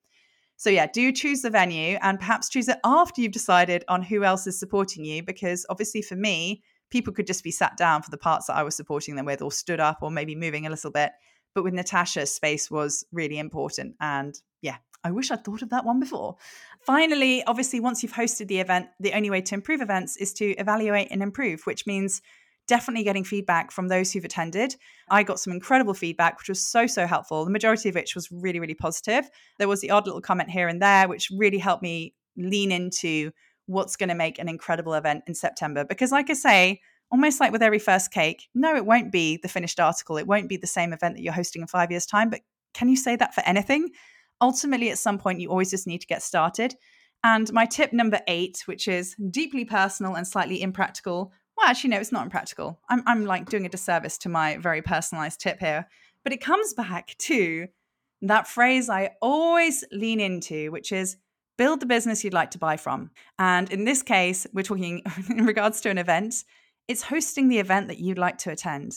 So, 0.58 0.70
yeah, 0.70 0.88
do 0.92 1.14
choose 1.14 1.42
the 1.42 1.50
venue 1.50 1.98
and 2.02 2.20
perhaps 2.20 2.50
choose 2.50 2.68
it 2.68 2.80
after 2.84 3.22
you've 3.22 3.32
decided 3.32 3.86
on 3.88 4.02
who 4.02 4.26
else 4.26 4.46
is 4.46 4.60
supporting 4.60 5.06
you. 5.06 5.24
Because 5.24 5.66
obviously, 5.70 6.02
for 6.02 6.18
me, 6.18 6.64
people 6.90 7.14
could 7.14 7.28
just 7.28 7.46
be 7.46 7.52
sat 7.52 7.78
down 7.78 8.02
for 8.02 8.12
the 8.12 8.18
parts 8.18 8.48
that 8.48 8.58
I 8.58 8.64
was 8.64 8.76
supporting 8.76 9.16
them 9.16 9.26
with, 9.26 9.42
or 9.42 9.54
stood 9.54 9.80
up, 9.80 10.00
or 10.02 10.12
maybe 10.12 10.36
moving 10.36 10.68
a 10.68 10.70
little 10.70 10.92
bit. 10.92 11.14
But 11.54 11.64
with 11.64 11.74
Natasha, 11.74 12.26
space 12.26 12.72
was 12.72 13.06
really 13.12 13.40
important. 13.40 13.96
And 14.00 14.40
yeah, 14.62 14.78
I 15.04 15.12
wish 15.12 15.32
I'd 15.32 15.44
thought 15.44 15.62
of 15.62 15.70
that 15.70 15.86
one 15.86 16.00
before. 16.00 16.38
Finally, 16.86 17.44
obviously, 17.46 17.80
once 17.80 18.02
you've 18.02 18.14
hosted 18.14 18.48
the 18.48 18.60
event, 18.60 18.88
the 19.00 19.14
only 19.14 19.30
way 19.30 19.42
to 19.42 19.56
improve 19.56 19.82
events 19.82 20.18
is 20.18 20.34
to 20.36 20.52
evaluate 20.56 21.10
and 21.12 21.22
improve, 21.22 21.64
which 21.64 21.86
means 21.86 22.22
definitely 22.68 23.04
getting 23.04 23.24
feedback 23.24 23.72
from 23.72 23.88
those 23.88 24.12
who've 24.12 24.24
attended. 24.24 24.76
I 25.10 25.24
got 25.24 25.40
some 25.40 25.52
incredible 25.52 25.94
feedback, 25.94 26.38
which 26.40 26.50
was 26.50 26.62
so, 26.62 26.88
so 26.88 27.06
helpful. 27.06 27.44
The 27.44 27.52
majority 27.52 27.90
of 27.90 27.96
which 27.96 28.16
was 28.16 28.32
really, 28.32 28.60
really 28.60 28.76
positive. 28.76 29.30
There 29.58 29.68
was 29.68 29.82
the 29.82 29.92
odd 29.92 30.06
little 30.06 30.22
comment 30.22 30.50
here 30.50 30.68
and 30.68 30.82
there, 30.82 31.08
which 31.08 31.30
really 31.36 31.58
helped 31.58 31.84
me 31.84 32.14
lean 32.38 32.72
into 32.72 33.32
what's 33.66 33.96
going 33.96 34.10
to 34.10 34.16
make 34.16 34.40
an 34.40 34.48
incredible 34.48 34.94
event 34.94 35.24
in 35.28 35.34
September. 35.34 35.84
Because, 35.84 36.12
like 36.12 36.30
I 36.30 36.34
say, 36.34 36.82
almost 37.12 37.40
like 37.40 37.52
with 37.52 37.62
every 37.62 37.80
first 37.80 38.12
cake, 38.12 38.48
no, 38.56 38.76
it 38.76 38.86
won't 38.86 39.12
be 39.12 39.38
the 39.38 39.48
finished 39.50 39.80
article. 39.80 40.18
It 40.18 40.28
won't 40.28 40.50
be 40.50 40.58
the 40.58 40.68
same 40.68 40.94
event 40.94 41.16
that 41.16 41.22
you're 41.22 41.34
hosting 41.34 41.62
in 41.62 41.68
five 41.68 41.92
years' 41.92 42.06
time. 42.06 42.30
But 42.30 42.42
can 42.74 42.90
you 42.90 42.96
say 42.96 43.16
that 43.18 43.36
for 43.36 43.42
anything? 43.42 43.90
Ultimately, 44.40 44.90
at 44.90 44.98
some 44.98 45.20
point, 45.20 45.40
you 45.40 45.50
always 45.50 45.70
just 45.70 45.88
need 45.88 46.02
to 46.02 46.08
get 46.08 46.24
started. 46.24 46.76
And 47.24 47.52
my 47.54 47.66
tip 47.66 47.94
number 47.94 48.20
eight, 48.28 48.64
which 48.66 48.88
is 48.88 49.16
deeply 49.30 49.66
personal 49.66 50.16
and 50.16 50.28
slightly 50.28 50.62
impractical, 50.62 51.32
well, 51.56 51.68
actually, 51.68 51.92
no, 51.92 52.00
it's 52.00 52.12
not 52.12 52.24
impractical. 52.24 52.80
I'm, 52.90 53.04
I'm 53.06 53.26
like 53.26 53.50
doing 53.50 53.66
a 53.66 53.70
disservice 53.70 54.18
to 54.20 54.30
my 54.30 54.58
very 54.58 54.82
personalized 54.82 55.40
tip 55.40 55.60
here. 55.60 55.88
But 56.24 56.34
it 56.34 56.42
comes 56.42 56.74
back 56.74 57.16
to 57.20 57.68
that 58.24 58.48
phrase 58.48 58.90
I 58.90 59.12
always 59.22 59.84
lean 59.92 60.20
into, 60.20 60.72
which 60.72 60.92
is 60.92 61.18
build 61.58 61.80
the 61.80 61.86
business 61.86 62.24
you'd 62.24 62.34
like 62.34 62.52
to 62.52 62.58
buy 62.58 62.78
from. 62.78 63.12
And 63.38 63.72
in 63.72 63.84
this 63.84 64.02
case, 64.02 64.48
we're 64.54 64.64
talking 64.64 65.04
in 65.30 65.46
regards 65.46 65.82
to 65.82 65.90
an 65.90 65.98
event, 65.98 66.44
it's 66.88 67.04
hosting 67.04 67.48
the 67.48 67.60
event 67.60 67.88
that 67.88 68.00
you'd 68.00 68.18
like 68.18 68.38
to 68.40 68.52
attend. 68.52 68.94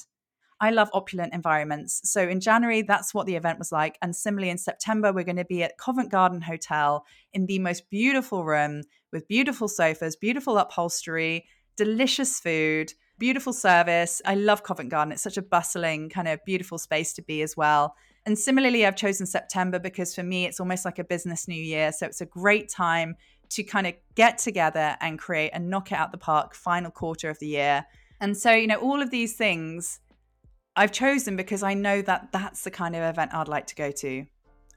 I 0.60 0.70
love 0.70 0.88
opulent 0.94 1.34
environments. 1.34 2.00
So 2.10 2.26
in 2.26 2.40
January, 2.40 2.82
that's 2.82 3.12
what 3.12 3.26
the 3.26 3.36
event 3.36 3.58
was 3.58 3.72
like. 3.72 3.98
And 4.00 4.14
similarly, 4.14 4.50
in 4.50 4.58
September, 4.58 5.12
we're 5.12 5.24
going 5.24 5.36
to 5.36 5.44
be 5.44 5.62
at 5.62 5.78
Covent 5.78 6.10
Garden 6.10 6.40
Hotel 6.40 7.04
in 7.32 7.46
the 7.46 7.58
most 7.58 7.90
beautiful 7.90 8.44
room 8.44 8.82
with 9.12 9.28
beautiful 9.28 9.68
sofas, 9.68 10.16
beautiful 10.16 10.56
upholstery, 10.56 11.46
delicious 11.76 12.40
food, 12.40 12.92
beautiful 13.18 13.52
service. 13.52 14.22
I 14.24 14.36
love 14.36 14.62
Covent 14.62 14.90
Garden. 14.90 15.12
It's 15.12 15.22
such 15.22 15.36
a 15.36 15.42
bustling, 15.42 16.08
kind 16.08 16.28
of 16.28 16.44
beautiful 16.44 16.78
space 16.78 17.12
to 17.14 17.22
be 17.22 17.42
as 17.42 17.56
well. 17.56 17.94
And 18.26 18.38
similarly, 18.38 18.86
I've 18.86 18.96
chosen 18.96 19.26
September 19.26 19.78
because 19.78 20.14
for 20.14 20.22
me, 20.22 20.46
it's 20.46 20.60
almost 20.60 20.84
like 20.84 20.98
a 20.98 21.04
business 21.04 21.46
new 21.46 21.62
year. 21.62 21.92
So 21.92 22.06
it's 22.06 22.22
a 22.22 22.26
great 22.26 22.70
time 22.70 23.16
to 23.50 23.62
kind 23.62 23.86
of 23.86 23.94
get 24.14 24.38
together 24.38 24.96
and 25.00 25.18
create 25.18 25.50
and 25.52 25.70
knock 25.70 25.92
it 25.92 25.98
out 25.98 26.12
the 26.12 26.18
park 26.18 26.54
final 26.54 26.90
quarter 26.90 27.30
of 27.30 27.38
the 27.38 27.46
year. 27.46 27.84
And 28.20 28.36
so, 28.36 28.52
you 28.52 28.66
know, 28.66 28.76
all 28.76 29.02
of 29.02 29.10
these 29.10 29.34
things 29.34 30.00
I've 30.76 30.92
chosen 30.92 31.36
because 31.36 31.62
I 31.62 31.74
know 31.74 32.02
that 32.02 32.32
that's 32.32 32.64
the 32.64 32.70
kind 32.70 32.96
of 32.96 33.02
event 33.02 33.32
I'd 33.32 33.48
like 33.48 33.66
to 33.68 33.74
go 33.74 33.90
to. 33.92 34.26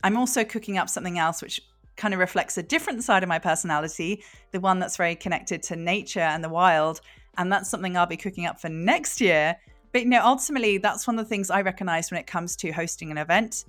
I'm 0.04 0.16
also 0.16 0.44
cooking 0.44 0.78
up 0.78 0.90
something 0.90 1.18
else 1.18 1.42
which 1.42 1.60
kind 1.96 2.14
of 2.14 2.20
reflects 2.20 2.58
a 2.58 2.64
different 2.64 3.04
side 3.04 3.24
of 3.24 3.30
my 3.30 3.40
personality, 3.40 4.24
the 4.52 4.60
one 4.60 4.80
that's 4.80 4.96
very 4.96 5.16
connected 5.16 5.64
to 5.64 5.76
nature 5.76 6.20
and 6.20 6.44
the 6.44 6.50
wild. 6.50 7.02
And 7.38 7.52
that's 7.52 7.70
something 7.70 7.98
I'll 7.98 8.06
be 8.06 8.18
cooking 8.18 8.46
up 8.46 8.62
for 8.62 8.70
next 8.70 9.20
year. 9.20 9.58
But 9.92 10.04
you 10.04 10.10
know, 10.10 10.22
ultimately, 10.24 10.78
that's 10.78 11.08
one 11.08 11.18
of 11.18 11.26
the 11.26 11.30
things 11.30 11.50
I 11.50 11.62
recognize 11.62 12.12
when 12.12 12.20
it 12.20 12.28
comes 12.28 12.56
to 12.58 12.72
hosting 12.72 13.10
an 13.10 13.18
event. 13.18 13.66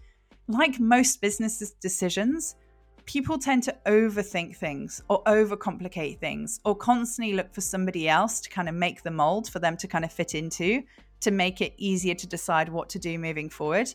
Like 0.47 0.79
most 0.79 1.21
business 1.21 1.73
decisions, 1.81 2.57
people 3.09 3.39
tend 3.39 3.63
to 3.63 3.75
overthink 3.87 4.55
things 4.55 5.03
or 5.09 5.25
overcomplicate 5.25 6.19
things 6.19 6.61
or 6.67 6.77
constantly 6.77 7.33
look 7.33 7.55
for 7.55 7.63
somebody 7.63 8.07
else 8.07 8.39
to 8.39 8.51
kind 8.51 8.69
of 8.69 8.75
make 8.75 9.03
the 9.03 9.11
mold 9.11 9.49
for 9.49 9.61
them 9.61 9.79
to 9.79 9.89
kind 9.89 10.05
of 10.05 10.13
fit 10.13 10.35
into 10.35 10.83
to 11.21 11.31
make 11.31 11.63
it 11.63 11.73
easier 11.79 12.15
to 12.15 12.27
decide 12.27 12.69
what 12.69 12.91
to 12.91 12.99
do 12.99 13.19
moving 13.19 13.49
forward. 13.49 13.89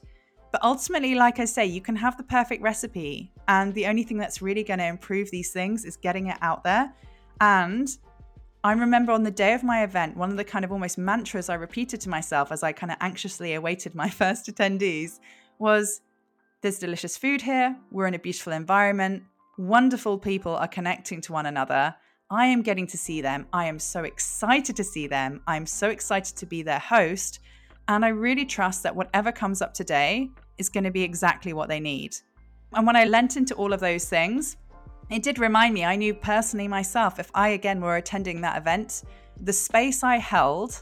But 0.52 0.64
ultimately, 0.64 1.14
like 1.14 1.40
I 1.40 1.46
say, 1.46 1.64
you 1.64 1.80
can 1.80 1.96
have 1.96 2.18
the 2.18 2.24
perfect 2.24 2.64
recipe. 2.64 3.32
And 3.48 3.72
the 3.76 3.86
only 3.86 4.02
thing 4.02 4.18
that's 4.18 4.42
really 4.42 4.64
going 4.64 4.80
to 4.80 4.88
improve 4.88 5.30
these 5.30 5.52
things 5.52 5.86
is 5.86 5.96
getting 5.96 6.28
it 6.28 6.38
out 6.42 6.64
there. 6.64 6.92
And 7.40 7.88
I 8.64 8.74
remember 8.74 9.12
on 9.12 9.22
the 9.22 9.32
day 9.32 9.54
of 9.54 9.64
my 9.64 9.84
event, 9.84 10.18
one 10.18 10.32
of 10.32 10.38
the 10.38 10.44
kind 10.44 10.66
of 10.66 10.72
almost 10.72 10.98
mantras 10.98 11.50
I 11.50 11.54
repeated 11.54 12.02
to 12.02 12.10
myself 12.10 12.52
as 12.52 12.64
I 12.64 12.72
kind 12.72 12.92
of 12.92 12.98
anxiously 13.00 13.54
awaited 13.54 13.94
my 13.94 14.10
first 14.22 14.48
attendees 14.48 15.20
was 15.60 16.02
there's 16.64 16.80
delicious 16.80 17.18
food 17.18 17.42
here, 17.42 17.76
we're 17.92 18.08
in 18.08 18.14
a 18.14 18.20
beautiful 18.20 18.54
environment, 18.54 19.22
wonderful 19.58 20.18
people 20.18 20.56
are 20.56 20.68
connecting 20.68 21.20
to 21.22 21.34
one 21.34 21.46
another. 21.46 21.94
I 22.30 22.48
am 22.48 22.62
getting 22.62 22.88
to 22.88 22.98
see 22.98 23.22
them. 23.22 23.46
I 23.52 23.66
am 23.66 23.78
so 23.78 24.06
excited 24.06 24.76
to 24.78 24.84
see 24.84 25.06
them. 25.06 25.42
I'm 25.46 25.66
so 25.66 25.90
excited 25.90 26.36
to 26.38 26.46
be 26.46 26.64
their 26.64 26.80
host. 26.80 27.40
And 27.90 28.04
I 28.04 28.08
really 28.08 28.46
trust 28.46 28.82
that 28.84 28.96
whatever 28.96 29.32
comes 29.32 29.62
up 29.62 29.74
today 29.74 30.30
is 30.58 30.70
going 30.70 30.86
to 30.86 30.90
be 30.90 31.04
exactly 31.04 31.52
what 31.52 31.68
they 31.68 31.82
need. 31.82 32.16
And 32.72 32.88
when 32.88 32.96
I 32.96 33.04
lent 33.04 33.36
into 33.36 33.54
all 33.56 33.74
of 33.74 33.82
those 33.82 34.06
things, 34.06 34.56
it 35.12 35.22
did 35.22 35.38
remind 35.38 35.74
me, 35.74 35.84
I 35.84 35.98
knew 35.98 36.14
personally 36.14 36.70
myself, 36.70 37.20
if 37.20 37.30
I 37.36 37.50
again 37.50 37.82
were 37.82 37.98
attending 37.98 38.40
that 38.42 38.58
event, 38.58 39.04
the 39.42 39.54
space 39.54 40.02
I 40.02 40.18
held, 40.18 40.82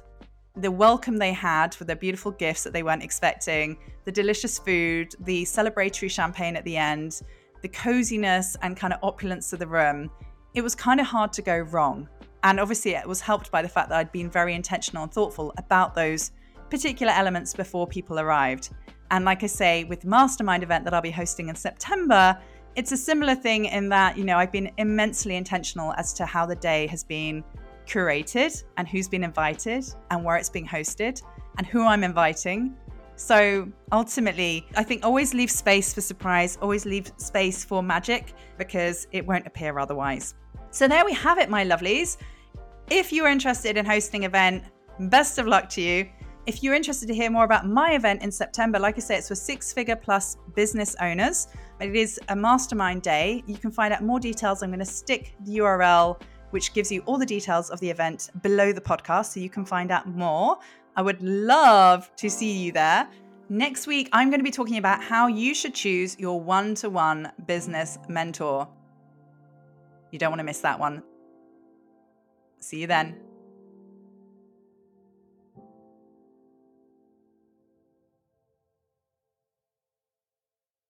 the 0.58 0.72
welcome 0.72 1.18
they 1.18 1.32
had 1.32 1.76
with 1.78 1.88
the 1.88 1.96
beautiful 1.96 2.32
gifts 2.32 2.64
that 2.64 2.74
they 2.74 2.84
weren't 2.84 3.04
expecting, 3.04 3.78
the 4.04 4.12
delicious 4.12 4.60
food, 4.60 5.14
the 5.22 5.44
celebratory 5.44 6.12
champagne 6.12 6.56
at 6.56 6.66
the 6.66 6.76
end, 6.76 7.22
the 7.62 7.70
coziness 7.70 8.58
and 8.62 8.76
kind 8.76 8.94
of 8.94 9.00
opulence 9.02 9.54
of 9.54 9.60
the 9.60 9.68
room, 9.68 10.10
it 10.54 10.62
was 10.62 10.76
kind 10.76 11.00
of 11.00 11.06
hard 11.06 11.32
to 11.34 11.42
go 11.42 11.58
wrong. 11.58 12.08
And 12.44 12.60
obviously, 12.60 12.96
it 12.96 13.08
was 13.08 13.22
helped 13.22 13.52
by 13.52 13.62
the 13.62 13.70
fact 13.70 13.90
that 13.90 13.98
I'd 13.98 14.12
been 14.12 14.30
very 14.30 14.54
intentional 14.54 15.04
and 15.04 15.14
thoughtful 15.14 15.54
about 15.58 15.96
those 15.96 16.32
particular 16.70 17.14
elements 17.14 17.54
before 17.54 17.88
people 17.88 18.20
arrived. 18.20 18.72
And 19.12 19.24
like 19.26 19.44
I 19.44 19.48
say, 19.48 19.84
with 19.84 20.02
the 20.02 20.08
mastermind 20.08 20.64
event 20.64 20.84
that 20.86 20.94
I'll 20.94 21.02
be 21.02 21.12
hosting 21.12 21.50
in 21.50 21.56
September, 21.56 22.38
it's 22.76 22.92
a 22.92 22.98
similar 22.98 23.36
thing 23.36 23.66
in 23.66 23.90
that, 23.90 24.18
you 24.18 24.24
know, 24.24 24.38
I've 24.38 24.52
been 24.52 24.72
immensely 24.78 25.36
intentional 25.36 25.94
as 25.94 26.14
to 26.14 26.26
how 26.26 26.46
the 26.46 26.56
day 26.56 26.88
has 26.88 27.04
been 27.04 27.44
curated 27.92 28.64
and 28.78 28.88
who's 28.88 29.08
been 29.08 29.24
invited 29.24 29.86
and 30.10 30.24
where 30.24 30.38
it's 30.38 30.50
being 30.50 30.68
hosted 30.68 31.22
and 31.58 31.68
who 31.68 31.86
I'm 31.86 32.04
inviting. 32.04 32.76
So 33.16 33.72
ultimately, 33.92 34.66
I 34.76 34.84
think 34.84 35.06
always 35.06 35.34
leave 35.34 35.52
space 35.52 35.94
for 35.94 36.02
surprise, 36.02 36.58
always 36.62 36.86
leave 36.86 37.12
space 37.18 37.64
for 37.64 37.84
magic 37.84 38.34
because 38.58 39.08
it 39.12 39.26
won't 39.26 39.46
appear 39.46 39.78
otherwise. 39.78 40.34
So 40.72 40.88
there 40.88 41.06
we 41.06 41.14
have 41.14 41.38
it, 41.38 41.50
my 41.50 41.66
lovelies. 41.66 42.18
If 42.90 43.12
you 43.12 43.26
are 43.26 43.30
interested 43.30 43.78
in 43.78 43.86
hosting 43.86 44.26
an 44.26 44.32
event, 44.32 44.64
best 45.00 45.38
of 45.38 45.48
luck 45.48 45.70
to 45.70 45.82
you. 45.82 46.10
If 46.48 46.64
you're 46.64 46.74
interested 46.74 47.08
to 47.08 47.14
hear 47.14 47.30
more 47.30 47.44
about 47.44 47.68
my 47.68 47.92
event 47.92 48.24
in 48.24 48.32
September, 48.32 48.80
like 48.80 48.98
I 48.98 49.02
say, 49.02 49.18
it's 49.18 49.28
for 49.28 49.36
six 49.36 49.72
figure 49.72 49.96
plus 49.96 50.38
business 50.56 50.96
owners. 51.00 51.48
But 51.78 51.90
it 51.90 51.96
is 51.96 52.20
a 52.30 52.36
mastermind 52.36 53.04
day. 53.04 53.44
You 53.46 53.58
can 53.58 53.72
find 53.72 53.94
out 53.94 54.02
more 54.02 54.20
details. 54.20 54.64
I'm 54.64 54.70
going 54.70 54.80
to 54.80 54.86
stick 54.86 55.36
the 55.46 55.58
URL, 55.58 56.20
which 56.52 56.74
gives 56.74 56.92
you 56.92 57.02
all 57.02 57.18
the 57.18 57.26
details 57.26 57.70
of 57.70 57.80
the 57.80 57.90
event 57.90 58.30
below 58.42 58.72
the 58.72 58.82
podcast 58.82 59.34
so 59.34 59.40
you 59.40 59.50
can 59.50 59.66
find 59.66 59.92
out 59.92 60.08
more. 60.08 60.58
I 60.96 61.02
would 61.02 61.22
love 61.22 62.10
to 62.18 62.30
see 62.30 62.58
you 62.64 62.72
there. 62.72 63.08
Next 63.50 63.88
week, 63.88 64.08
I'm 64.14 64.30
going 64.30 64.40
to 64.40 64.44
be 64.44 64.52
talking 64.52 64.78
about 64.78 65.04
how 65.04 65.28
you 65.28 65.54
should 65.54 65.74
choose 65.74 66.18
your 66.20 66.40
one 66.40 66.76
to 66.76 66.90
one 66.90 67.32
business 67.48 67.98
mentor. 68.08 68.68
You 70.12 70.20
don't 70.20 70.32
want 70.32 70.40
to 70.40 70.46
miss 70.46 70.60
that 70.60 70.80
one. 70.80 71.04
See 72.60 72.82
you 72.82 72.88
then. 72.88 73.31